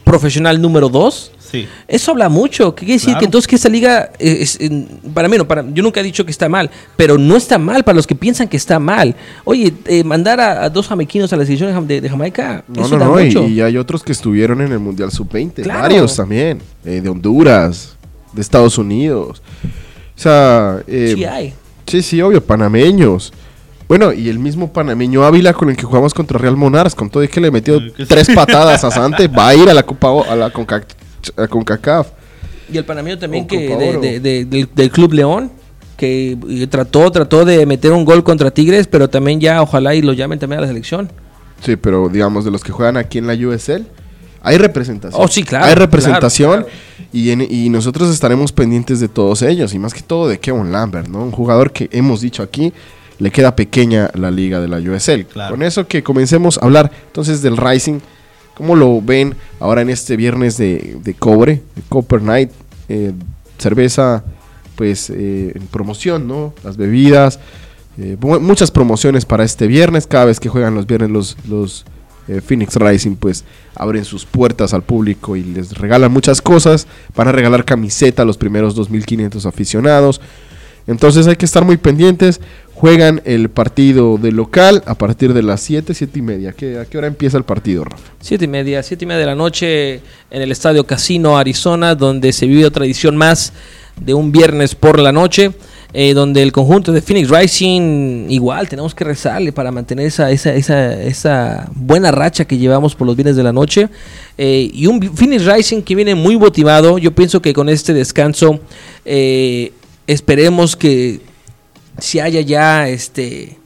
[0.02, 1.68] profesional número 2, Sí.
[1.88, 2.74] eso habla mucho.
[2.74, 3.06] ¿Qué quiere decir?
[3.08, 3.18] Claro.
[3.20, 6.24] Que entonces que esa liga, es, en- para mí, no, para, yo nunca he dicho
[6.24, 9.14] que está mal, pero no está mal para los que piensan que está mal.
[9.44, 12.64] Oye, eh, mandar a, a dos jamaiquinos a la selección de Jam- de, de Jamaica,
[12.68, 13.20] No, eso no, da no.
[13.20, 13.46] Y, mucho.
[13.48, 15.62] y hay otros que estuvieron en el Mundial Sub-20.
[15.62, 15.80] Claro.
[15.82, 16.60] Varios también.
[16.84, 17.96] eh, de Honduras,
[18.32, 19.42] de Estados Unidos.
[20.16, 21.54] O sea, eh, sí hay.
[21.86, 23.32] Sí, sí, obvio, panameños.
[23.86, 27.22] Bueno, y el mismo panameño Ávila con el que jugamos contra Real Monarcas, con todo
[27.22, 27.78] y que le metió
[28.08, 30.50] tres patadas a Sante, va a ir a la Copa a la
[31.32, 32.08] CONCACAF.
[32.72, 34.18] Y el panameño también que
[34.74, 35.50] del, Club León,
[35.96, 40.12] que trató, trató de meter un gol contra Tigres, pero también ya ojalá y lo
[40.12, 41.10] llamen también a la selección.
[41.62, 43.86] Sí, pero digamos de los que juegan aquí en la USL,
[44.42, 45.22] hay representación.
[45.22, 45.64] Oh, sí, claro.
[45.64, 46.66] Hay representación
[47.12, 51.08] Y, y, nosotros estaremos pendientes de todos ellos y más que todo de Kevin Lambert,
[51.08, 51.22] ¿no?
[51.22, 52.72] Un jugador que hemos dicho aquí
[53.18, 55.26] le queda pequeña la liga de la USL.
[55.48, 58.00] Con eso que comencemos a hablar entonces del Rising.
[58.54, 62.50] ¿Cómo lo ven ahora en este viernes de, cobre, de Copper Night?
[62.88, 63.12] Eh,
[63.58, 64.24] cerveza,
[64.76, 66.54] pues eh, en promoción, ¿no?
[66.62, 67.40] Las bebidas,
[67.98, 70.06] eh, muchas promociones para este viernes.
[70.06, 71.84] Cada vez que juegan los viernes los, los
[72.46, 73.44] Phoenix Rising, pues
[73.74, 76.86] abren sus puertas al público y les regalan muchas cosas.
[77.16, 80.20] Van a regalar camiseta a los primeros 2.500 aficionados.
[80.86, 82.40] Entonces hay que estar muy pendientes.
[82.84, 86.50] Juegan el partido de local a partir de las 7, 7 y media.
[86.50, 88.12] ¿A qué hora empieza el partido, Rafa?
[88.20, 92.30] 7 y media, 7 y media de la noche en el Estadio Casino Arizona, donde
[92.34, 93.54] se vive otra edición más
[93.96, 95.52] de un viernes por la noche.
[95.94, 100.52] Eh, donde el conjunto de Phoenix Rising, igual tenemos que rezarle para mantener esa, esa,
[100.52, 103.88] esa, esa buena racha que llevamos por los viernes de la noche.
[104.36, 106.98] Eh, y un Phoenix Rising que viene muy motivado.
[106.98, 108.60] Yo pienso que con este descanso
[109.06, 109.72] eh,
[110.06, 111.32] esperemos que
[111.98, 113.58] si haya ya este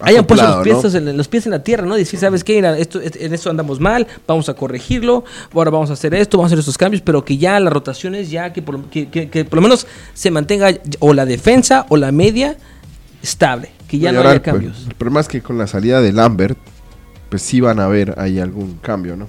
[0.00, 1.94] hayan puesto los pies, en, los pies en la tierra, ¿no?
[1.94, 2.58] Decir, ¿sabes qué?
[2.78, 6.52] esto, en esto andamos mal, vamos a corregirlo, ahora vamos a hacer esto, vamos a
[6.52, 9.86] hacer estos cambios, pero que ya las rotaciones, ya que por, que, por lo menos
[10.12, 12.56] se mantenga o la defensa o la media
[13.22, 14.84] estable, que ya no haya pues, cambios.
[14.86, 16.58] el problema es que con la salida de Lambert,
[17.30, 19.28] pues sí van a ver ahí algún cambio, ¿no?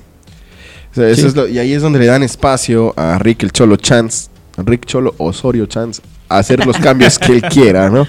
[0.96, 5.68] y ahí es donde le dan espacio a Rick el Cholo Chance Rick Cholo Osorio
[5.68, 8.08] Chance hacer los cambios que él quiera, ¿no?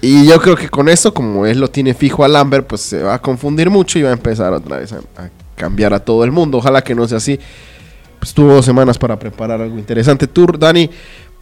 [0.00, 3.02] Y yo creo que con eso, como él lo tiene fijo a Lambert, pues se
[3.02, 5.00] va a confundir mucho y va a empezar otra vez a,
[5.56, 6.58] cambiar a todo el mundo.
[6.58, 7.40] Ojalá que no sea así.
[8.18, 10.26] Pues tuvo dos semanas para preparar algo interesante.
[10.26, 10.90] Tú, Dani,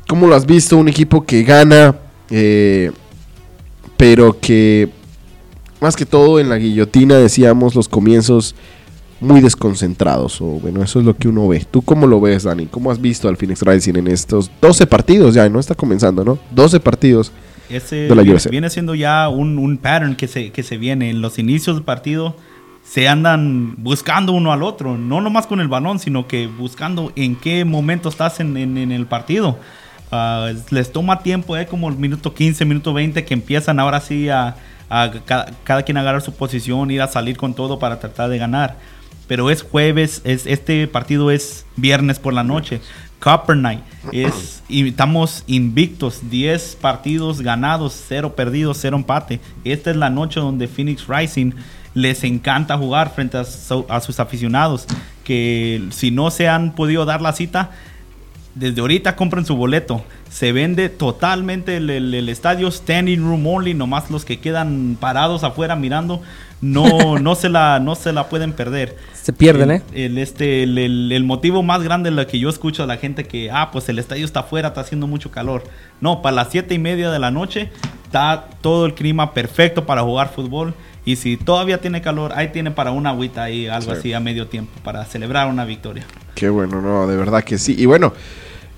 [0.09, 0.77] ¿cómo lo has visto?
[0.77, 1.97] Un equipo que gana,
[2.31, 2.93] eh,
[3.97, 4.89] pero que
[5.81, 8.55] más que todo en la guillotina, decíamos, los comienzos
[9.25, 10.41] muy desconcentrados.
[10.41, 11.67] O bueno, eso es lo que uno ve.
[11.71, 12.67] ¿Tú cómo lo ves, Dani?
[12.67, 15.49] ¿Cómo has visto al Phoenix Rising en estos 12 partidos ya?
[15.49, 16.39] No está comenzando, ¿no?
[16.53, 17.33] 12 partidos
[17.69, 21.11] de la viene, viene siendo ya un, un, pattern que se, que se viene.
[21.11, 22.37] En los inicios del partido
[22.85, 24.97] se andan buscando uno al otro.
[24.97, 29.07] No nomás con el balón, sino que buscando en qué momento estás en, en, el
[29.07, 29.59] partido.
[30.13, 34.29] Ah, les toma tiempo, eh, como el minuto 15, minuto 20, que empiezan ahora sí
[34.29, 34.57] a,
[34.91, 38.39] a cada, cada, quien agarrar su posición, ir a salir con todo para tratar de
[38.39, 38.77] ganar
[39.27, 42.81] pero es jueves, es, este partido es viernes por la noche.
[43.25, 43.81] Copper Night.
[44.13, 49.41] Es, y estamos invictos, 10 partidos ganados, 0 perdidos, 0 empate.
[49.65, 51.53] Esta es la noche donde Phoenix Rising
[51.95, 53.45] les encanta jugar frente a,
[54.01, 54.87] sus aficionados.
[55.25, 57.71] Que si no se han podido dar la cita,
[58.55, 60.05] desde ahorita compren su boleto.
[60.29, 65.77] Se vende totalmente el, el, estadio standing room only, nomás los que quedan parados afuera
[65.77, 66.21] mirando
[66.65, 68.97] no, no, se la, no se la pueden perder.
[69.13, 69.83] Se pierden, ¿eh?
[69.93, 73.51] El, este, el, motivo más grande de lo que yo escucho a la gente que,
[73.51, 75.65] ah, pues el estadio está afuera, está haciendo mucho calor.
[76.01, 77.71] No, para las siete y media de la noche
[78.07, 80.75] está todo el clima perfecto para jugar fútbol.
[81.05, 84.47] Y si todavía tiene calor, ahí tiene para una agüita y algo así a medio
[84.47, 86.07] tiempo para celebrar una victoria.
[86.35, 87.77] Qué bueno, no, de verdad que sí.
[87.79, 88.15] Y bueno,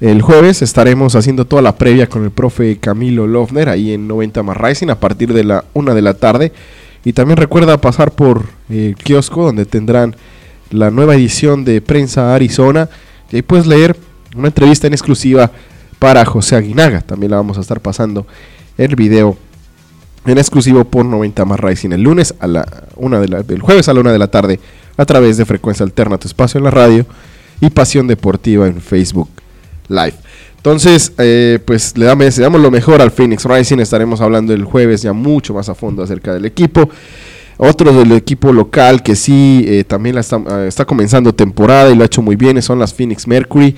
[0.01, 4.43] el jueves estaremos haciendo toda la previa con el profe Camilo Lofner ahí en 90
[4.43, 6.53] más Rising a partir de la una de la tarde.
[7.07, 10.17] Y también recuerda pasar por el kiosco donde tendrán
[10.71, 12.89] la nueva edición de Prensa Arizona.
[13.31, 13.97] Y ahí puedes leer
[14.35, 15.53] una entrevista en exclusiva
[16.01, 17.03] para José Aguinaga.
[17.03, 18.27] También la vamos a estar pasando
[18.77, 19.39] el video
[20.25, 23.89] en exclusivo por 90 más Rising el lunes a la una de la, el jueves
[23.89, 24.59] a la una de la tarde
[24.97, 27.07] a través de Frecuencia Alterna, tu espacio en la radio
[27.61, 29.29] y Pasión Deportiva en Facebook
[29.87, 30.15] Live.
[30.67, 33.79] Entonces, eh, pues le damos, damos lo mejor al Phoenix Rising.
[33.79, 36.91] Estaremos hablando el jueves ya mucho más a fondo acerca del equipo.
[37.57, 42.03] Otro del equipo local que sí eh, también está, eh, está, comenzando temporada y lo
[42.03, 43.77] ha hecho muy bien son las Phoenix Mercury.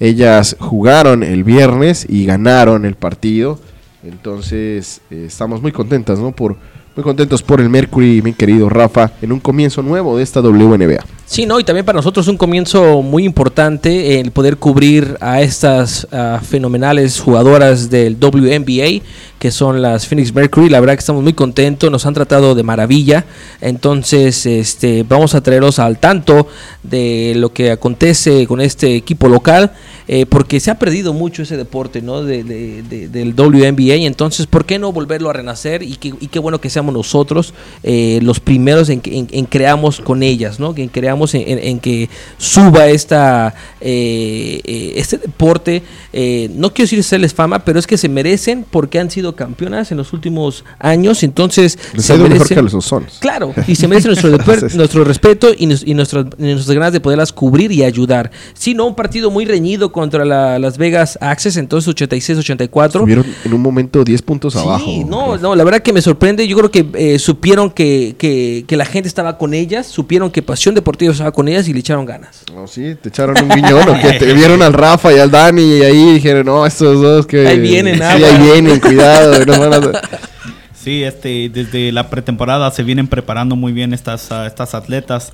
[0.00, 3.60] Ellas jugaron el viernes y ganaron el partido.
[4.02, 6.32] Entonces estamos muy contentas, ¿no?
[6.32, 6.56] Por,
[6.96, 11.04] muy contentos por el Mercury, mi querido Rafa, en un comienzo nuevo de esta WNBA.
[11.32, 16.08] Sí, no, y también para nosotros un comienzo muy importante el poder cubrir a estas
[16.10, 19.04] ah, fenomenales jugadoras del WNBA,
[19.38, 20.68] que son las Phoenix Mercury.
[20.68, 23.26] La verdad que estamos muy contentos, nos han tratado de maravilla.
[23.60, 26.48] Entonces, este, vamos a traeros al tanto
[26.82, 29.70] de lo que acontece con este equipo local,
[30.08, 32.24] eh, porque se ha perdido mucho ese deporte, ¿no?
[32.24, 34.04] De, de- de- del WNBA.
[34.04, 35.84] Entonces, ¿por qué no volverlo a renacer?
[35.84, 37.54] Y, y qué bueno que seamos nosotros
[37.84, 40.74] eh, los primeros en, que- creamos con ellas, ¿no?
[40.74, 42.08] Que creamos en, en- en que
[42.38, 45.82] suba esta eh, eh, este deporte.
[46.12, 49.90] eh, no quiero decir serles fama, pero es que se merecen porque han sido campeonas
[49.92, 51.22] en los últimos años.
[51.22, 53.18] Entonces, Les se ido mejor merecen- que los Ozones.
[53.20, 54.30] Claro, y se merece nuestro,
[54.76, 58.30] nuestro respeto y, nos- y nuestras, y nuestras ganas de poderlas cubrir y ayudar.
[58.54, 62.86] Si no, un partido muy reñido contra la Las Vegas Access, entonces 86-84.
[62.86, 64.84] Estuvieron en un momento 10 puntos abajo.
[64.84, 66.46] Sí, no, no, la verdad que me sorprende.
[66.48, 70.42] Yo creo que eh, supieron que, que, que la gente estaba con ellas, supieron que
[70.42, 72.42] Pasión Deportiva estaba con ellas y le echaron ganas.
[72.54, 75.62] No, sí, te echaron un guiñón o que te vieron al Rafa y al Dani
[75.78, 77.46] y ahí dijeron, no, estos dos que...
[77.46, 78.28] Ahí vienen, Sí, agua.
[78.28, 79.44] ahí vienen, cuidado.
[79.44, 80.00] nos van a-
[80.74, 85.32] Sí, este, desde la pretemporada se vienen preparando muy bien estas, ah, estas atletas.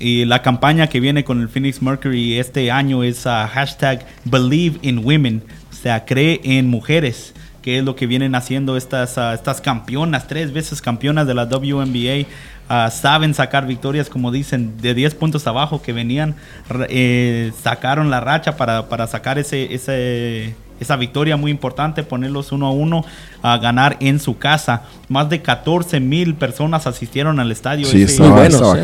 [0.00, 4.78] Y la campaña que viene con el Phoenix Mercury este año es ah, hashtag Believe
[4.82, 5.42] in Women.
[5.70, 7.34] O sea, cree en mujeres,
[7.66, 11.46] que es lo que vienen haciendo estas, ah, estas campeonas, tres veces campeonas de la
[11.46, 12.28] WNBA.
[12.68, 16.36] Ah, saben sacar victorias, como dicen, de 10 puntos abajo que venían,
[16.88, 22.70] eh, sacaron la racha para, para sacar ese, esa victoria muy importante, ponerlos uno a
[22.72, 23.04] uno
[23.42, 24.82] a ganar en su casa.
[25.08, 27.86] Más de 14 mil personas asistieron al estadio.
[27.86, 28.82] Sí, ese- estaba, estaba ¿eh?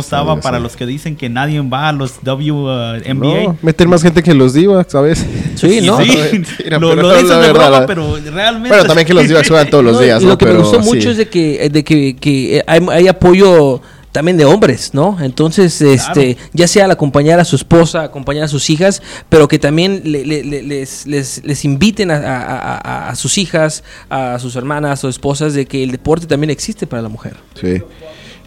[0.00, 0.62] estadio, para sí.
[0.62, 3.42] los que dicen que nadie va a los WNBA.
[3.44, 5.24] No, meten más gente que los Divacs, ¿sabes?
[5.54, 5.98] Sí, ¿no?
[6.06, 8.68] Sí, lo, pero lo dicen de verdad, broma, la- pero realmente...
[8.68, 10.88] Bueno, también que los Divacs juegan todos los días, lo que me Pero gustó sí.
[10.88, 13.80] mucho es de que, de que, que hay, hay apoyo
[14.16, 15.18] también de hombres, ¿no?
[15.20, 19.58] Entonces, este, ya sea al acompañar a su esposa, acompañar a sus hijas, pero que
[19.58, 24.38] también le- le- le- les, les, les inviten a, a- a- a sus hijas, a
[24.38, 27.36] sus hermanas o esposas, de que el deporte también existe para la mujer.
[27.60, 27.82] Sí.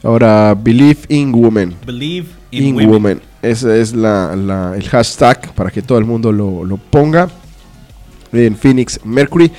[0.02, 1.76] Ahora, Believe in Women.
[1.86, 2.90] Believe in, In women.
[2.90, 3.22] Women.
[3.44, 7.30] Ese es la, la- el hashtag para que todo el mundo lo, lo ponga
[8.34, 9.52] en Phoenix Mercury.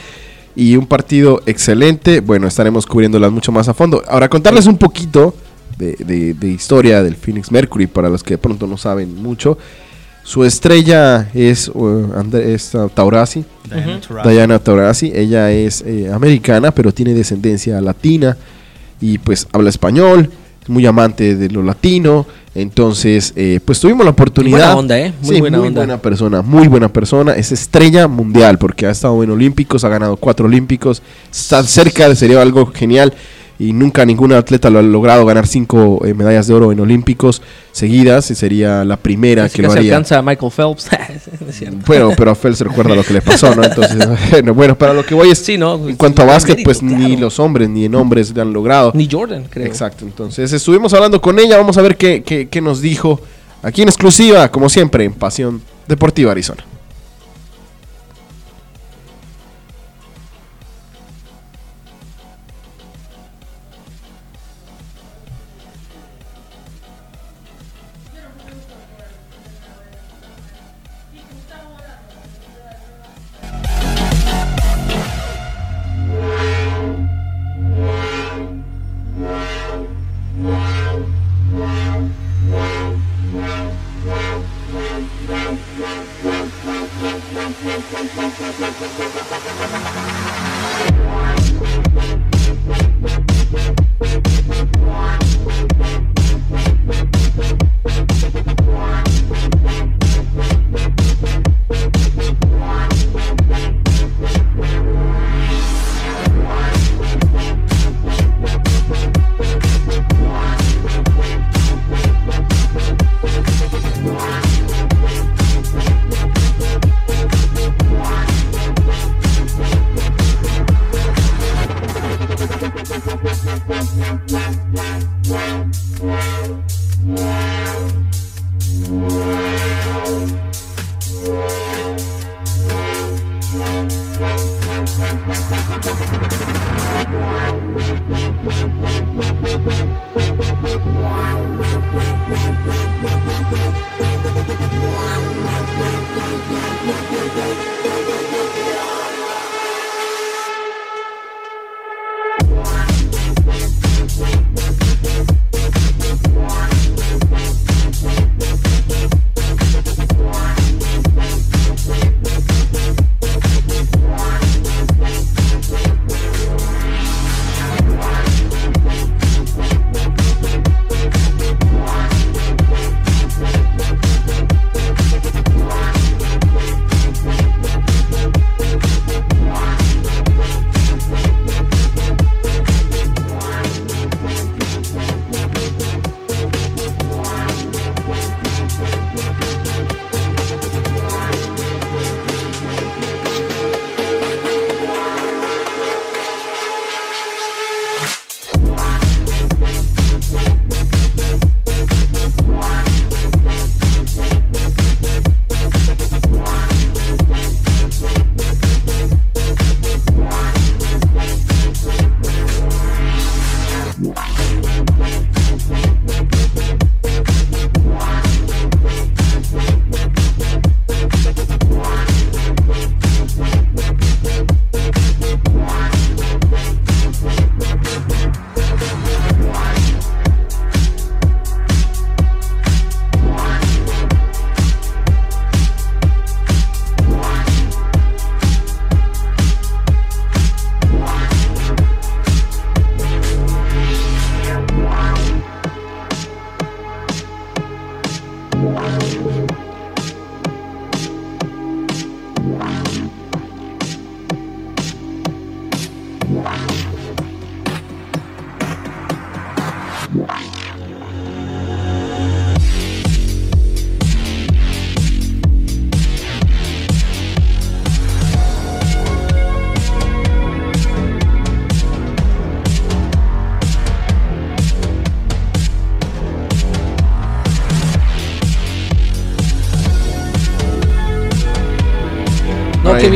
[0.56, 2.20] Y un partido excelente.
[2.20, 4.02] Bueno, estaremos cubriéndolas mucho más a fondo.
[4.08, 5.32] Ahora, contarles un poquito
[5.80, 9.58] de, de- de historia del Phoenix Mercury para los que de pronto no saben mucho.
[10.22, 13.44] Su estrella es, uh, Andre- es, uh, Taurasi.
[13.68, 14.00] Diana.
[14.00, 14.28] Taurasi.
[14.30, 15.12] Diana Taurasi.
[15.14, 18.36] Ella es eh, americana, pero tiene descendencia latina
[19.00, 20.30] y pues habla español,
[20.62, 22.26] es muy amante de lo latino.
[22.54, 24.58] Entonces, eh, pues tuvimos la oportunidad.
[24.58, 25.14] buena onda, ¿eh?
[25.22, 25.80] Muy Sí, buena muy onda.
[25.80, 27.32] buena persona, muy buena persona.
[27.32, 31.00] Es estrella mundial porque ha estado en Olímpicos, ha ganado cuatro Olímpicos,
[31.32, 33.14] está cerca de sería algo genial.
[33.60, 37.42] Y nunca ningún atleta lo ha logrado ganar cinco eh, medallas de oro en Olímpicos
[37.72, 39.92] seguidas y sería la primera Así que lo haría.
[39.92, 40.88] alcanza a Michael Phelps.
[41.50, 41.84] Es.
[41.86, 43.62] Bueno, pero a Phelps recuerda lo que le pasó, ¿no?
[43.62, 43.98] Entonces,
[44.30, 45.74] bueno, bueno, para lo que voy es Sí, ¿no?
[45.88, 48.92] en cuanto a básquet, Mérito, pues ni los hombres ni en hombres lo han logrado.
[48.94, 49.66] Ni Jordan, creo.
[49.66, 53.20] Exacto, entonces estuvimos hablando con ella, vamos a ver qué, qué- qué nos dijo
[53.62, 56.64] aquí en exclusiva, como siempre, en Pasión Deportiva Arizona.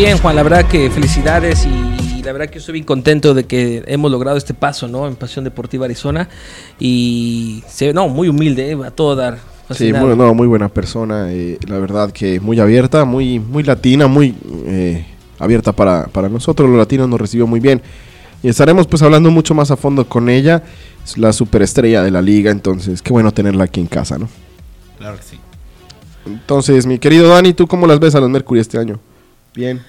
[0.04, 0.36] Bien, Juan.
[0.36, 4.36] La verdad que felicidades y la verdad que estoy bien contento de que hemos logrado
[4.36, 5.08] este paso, ¿no?
[5.08, 6.28] En Pasión Deportiva Arizona.
[6.78, 8.78] Y, se, no, muy humilde, ¿eh?
[8.84, 9.36] a todo dar.
[9.36, 10.08] Sí, fascinado.
[10.08, 11.32] muy, no, muy buena persona.
[11.32, 14.34] eh, la verdad que muy abierta, muy, muy latina, muy
[14.66, 15.06] eh,
[15.38, 16.68] abierta para, para nosotros.
[16.68, 17.80] Los latinos nos recibió muy bien.
[18.42, 20.62] Y estaremos pues hablando mucho más a fondo con ella.
[21.02, 24.28] Es la superestrella de la liga, entonces qué bueno tenerla aquí en casa, ¿no?
[24.98, 25.38] Claro que sí.
[26.26, 29.00] Entonces, mi querido Dani, ¿tú cómo las ves a los Mercury este año?
[29.54, 29.80] Bien.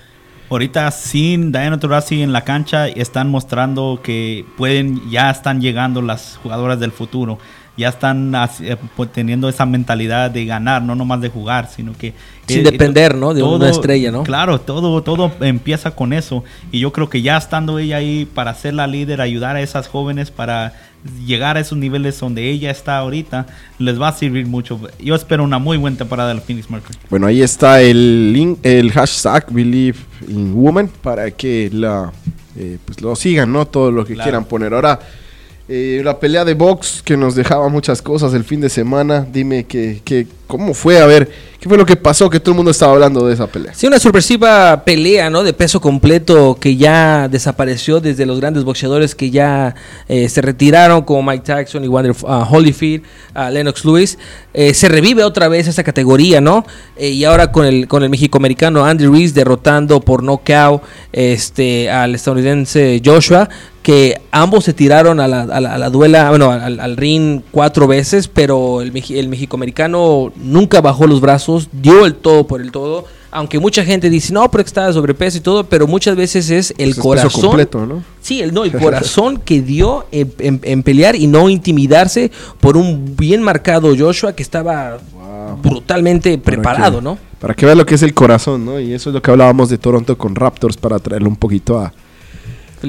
[0.49, 6.39] Ahorita sin Diana Taurasi en la cancha están mostrando que pueden, ya están llegando las
[6.41, 7.39] jugadoras del futuro.
[7.77, 12.13] Ya están eh, pues, teniendo esa mentalidad de ganar, no nomás de jugar, sino que...
[12.47, 13.33] Sin eh, depender, ¿no?
[13.33, 14.23] De una estrella, ¿no?
[14.23, 16.45] Claro, todo, todo empieza con eso.
[16.71, 19.89] Y yo creo que ya estando ella ahí para ser la líder, ayudar a esas
[19.89, 20.73] jóvenes para
[21.25, 23.45] llegar a esos niveles donde ella está ahorita,
[23.79, 24.79] les va a servir mucho.
[24.99, 26.97] Yo espero una muy buena temporada del Phoenix Mercury.
[27.09, 29.97] Bueno, ahí está el link, el hashtag Believe
[30.27, 32.11] in Woman para que la
[32.57, 33.65] eh, pues lo sigan, ¿no?
[33.67, 34.25] Todo lo que Claro.
[34.29, 34.73] quieran poner.
[34.73, 34.99] Ahora,
[35.67, 39.27] eh, la pelea de box que nos dejaba muchas cosas el fin de semana.
[39.31, 41.29] Dime que, que cómo fue, a ver,
[41.59, 43.73] qué fue lo que pasó, que todo el mundo estaba hablando de esa pelea.
[43.73, 45.43] Sí, una sorpresiva pelea, ¿no?
[45.43, 49.75] De peso completo que ya desapareció desde los grandes boxeadores que ya
[50.07, 53.03] eh, se retiraron, como Mike Tyson y Wander uh, Holyfield,
[53.35, 54.17] uh, Lennox Lewis.
[54.53, 56.65] Eh, se revive otra vez esa categoría, ¿no?
[56.95, 62.15] Eh, y ahora con el, con el mexicoamericano Andy Ruiz derrotando por knockout este, al
[62.15, 63.49] estadounidense Joshua,
[63.85, 67.41] que ambos se tiraron a la, a la- a la duela, bueno, al, al ring
[67.51, 72.71] cuatro veces, pero el, el mexicoamericano nunca bajó los brazos, dio el todo por el
[72.71, 73.05] todo.
[73.29, 76.71] Aunque mucha gente dice, no, pero está de sobrepeso y todo, pero muchas veces es
[76.79, 77.41] el Pues corazón.
[77.41, 78.01] completo, ¿no?
[78.21, 82.77] Sí, el, no, el corazón que dio en, en- en pelear y no intimidarse por
[82.77, 85.57] un bien marcado Joshua que estaba Wow.
[85.61, 87.17] brutalmente Para preparado, que- ¿no?
[87.39, 88.79] Para que vean lo que es el corazón, ¿no?
[88.79, 91.93] Y eso es lo que hablábamos de Toronto con Raptors para traerlo un poquito a...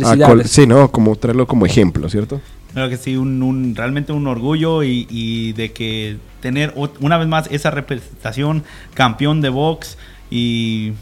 [0.05, 0.51] Felicidades.
[0.51, 0.91] sí, ¿no?
[0.91, 2.41] Como traerlo como ejemplo, ¿cierto?
[2.75, 7.27] Creo que sí, un, un- realmente un orgullo y, y de que tener una vez
[7.27, 9.97] más esa representación, campeón de box
[10.31, 10.93] y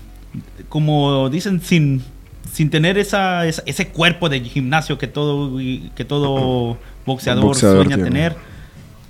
[0.68, 2.03] como dicen, sin,
[2.53, 6.76] sin tener esa, esa- ese cuerpo de gimnasio que todo, que todo
[7.07, 8.11] boxeador, Boxeador sueña tiene.
[8.11, 8.36] tener,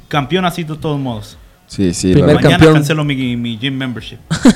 [0.09, 1.37] campeón así de todos modos.
[1.67, 2.13] Sí, sí.
[2.13, 2.37] Primer.
[2.37, 2.75] Mañana campeón.
[2.75, 4.19] cancelo mi, mi gym membership.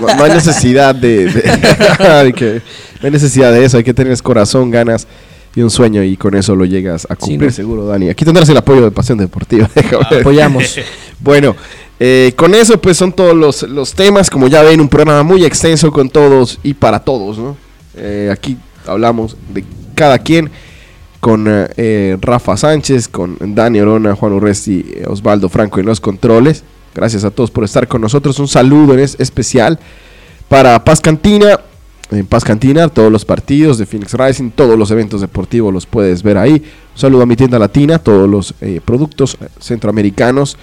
[0.00, 2.62] No, no hay necesidad de, de- de que-
[3.00, 5.06] no hay necesidad de eso, hay que tener corazón, ganas
[5.54, 7.50] y un sueño y con eso lo llegas a cumplir ¿no?
[7.50, 8.08] seguro, Dani.
[8.08, 9.68] Aquí tendrás el apoyo de Pasión Deportiva.
[10.20, 10.78] Apoyamos.
[11.22, 11.54] Bueno,
[11.98, 15.44] eh, con eso pues son todos los, los temas, como ya ven, un programa muy
[15.44, 17.58] extenso con todos y para todos, ¿no?
[17.94, 19.62] Eh, aquí hablamos de
[19.94, 20.50] cada quien
[21.20, 26.00] con eh, eh, Rafa Sánchez, con Dani Orona, Juan Urresti, eh, Osvaldo Franco en los
[26.00, 26.64] controles.
[26.94, 28.38] Gracias a todos por estar con nosotros.
[28.38, 29.78] Un saludo en es- especial
[30.48, 31.60] para Paz Cantina.
[32.10, 36.22] En Paz Cantina, todos los partidos de Phoenix Rising, todos los eventos deportivos los puedes
[36.24, 36.54] ver ahí.
[36.54, 36.60] Un
[37.00, 40.56] saludo a mi tienda latina, todos los eh, productos eh, centroamericanos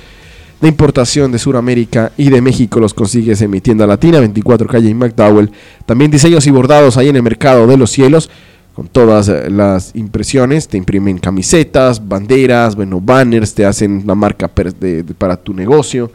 [0.59, 4.93] de importación de Sudamérica y de México los consigues en mi tienda latina, 24 calle
[4.93, 5.51] McDowell.
[5.85, 8.29] También diseños y bordados ahí en el mercado de los cielos,
[8.73, 10.67] con todas eh, las impresiones.
[10.67, 15.53] Te imprimen camisetas, banderas, bueno, banners, te hacen la marca per- de- de- para tu
[15.53, 16.11] negocio.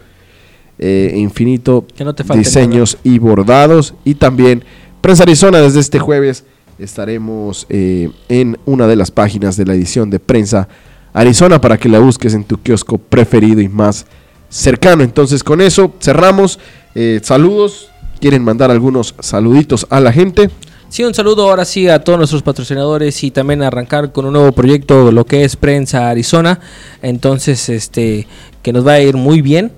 [0.78, 3.94] Eh, infinito Que no te diseños y bordados.
[4.04, 4.64] Y también
[5.02, 6.44] Prensa Arizona desde este jueves
[6.78, 10.68] estaremos eh, en una de las páginas de la edición de Prensa
[11.12, 14.06] Arizona para que la busques en tu kiosco preferido y más
[14.48, 15.02] cercano.
[15.02, 16.60] Entonces con eso cerramos.
[16.94, 17.88] Eh, saludos.
[18.20, 20.48] ¿Quieren mandar algunos saluditos a la gente?
[20.88, 24.52] Sí, un saludo ahora sí a todos nuestros patrocinadores y también arrancar con un nuevo
[24.52, 26.60] proyecto, lo que es Prensa Arizona.
[27.02, 28.28] Entonces, este,
[28.62, 29.72] que nos va a ir muy bien.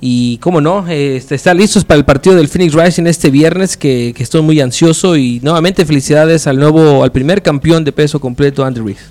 [0.00, 4.14] Y cómo no, este, está listos para el partido del Phoenix Rising este viernes, que,
[4.16, 5.16] que estoy muy ansioso.
[5.16, 9.04] Y nuevamente felicidades al nuevo, al primer campeón de peso completo, Andrew Reese.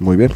[0.00, 0.32] Muy bien.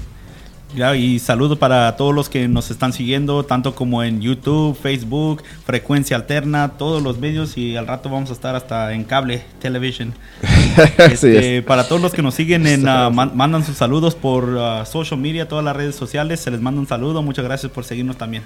[0.76, 5.42] Ya, y saludos para todos los que nos están siguiendo, tanto como en YouTube, Facebook,
[5.64, 10.12] Frecuencia Alterna, todos los medios y al rato vamos a estar hasta en cable, television.
[10.98, 11.64] Este, es.
[11.64, 15.18] para todos los que nos siguen, en, ah, man- mandan sus saludos por ah, social
[15.18, 18.42] media, todas las redes sociales, se les manda un saludo, muchas gracias por seguirnos también.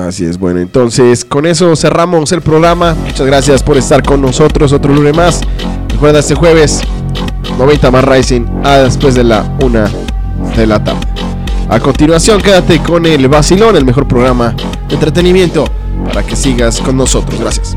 [0.00, 2.94] Así es, bueno, entonces con eso cerramos el programa.
[2.94, 5.40] Muchas gracias por estar con nosotros otro lunes más.
[5.88, 6.80] Recuerda este jueves
[7.58, 9.88] 90 más Rising a después de la una
[10.56, 11.00] de la tarde.
[11.68, 14.54] A continuación, quédate con el Vacilón, el mejor programa
[14.88, 15.64] de entretenimiento,
[16.06, 17.40] para que sigas con nosotros.
[17.40, 17.76] Gracias.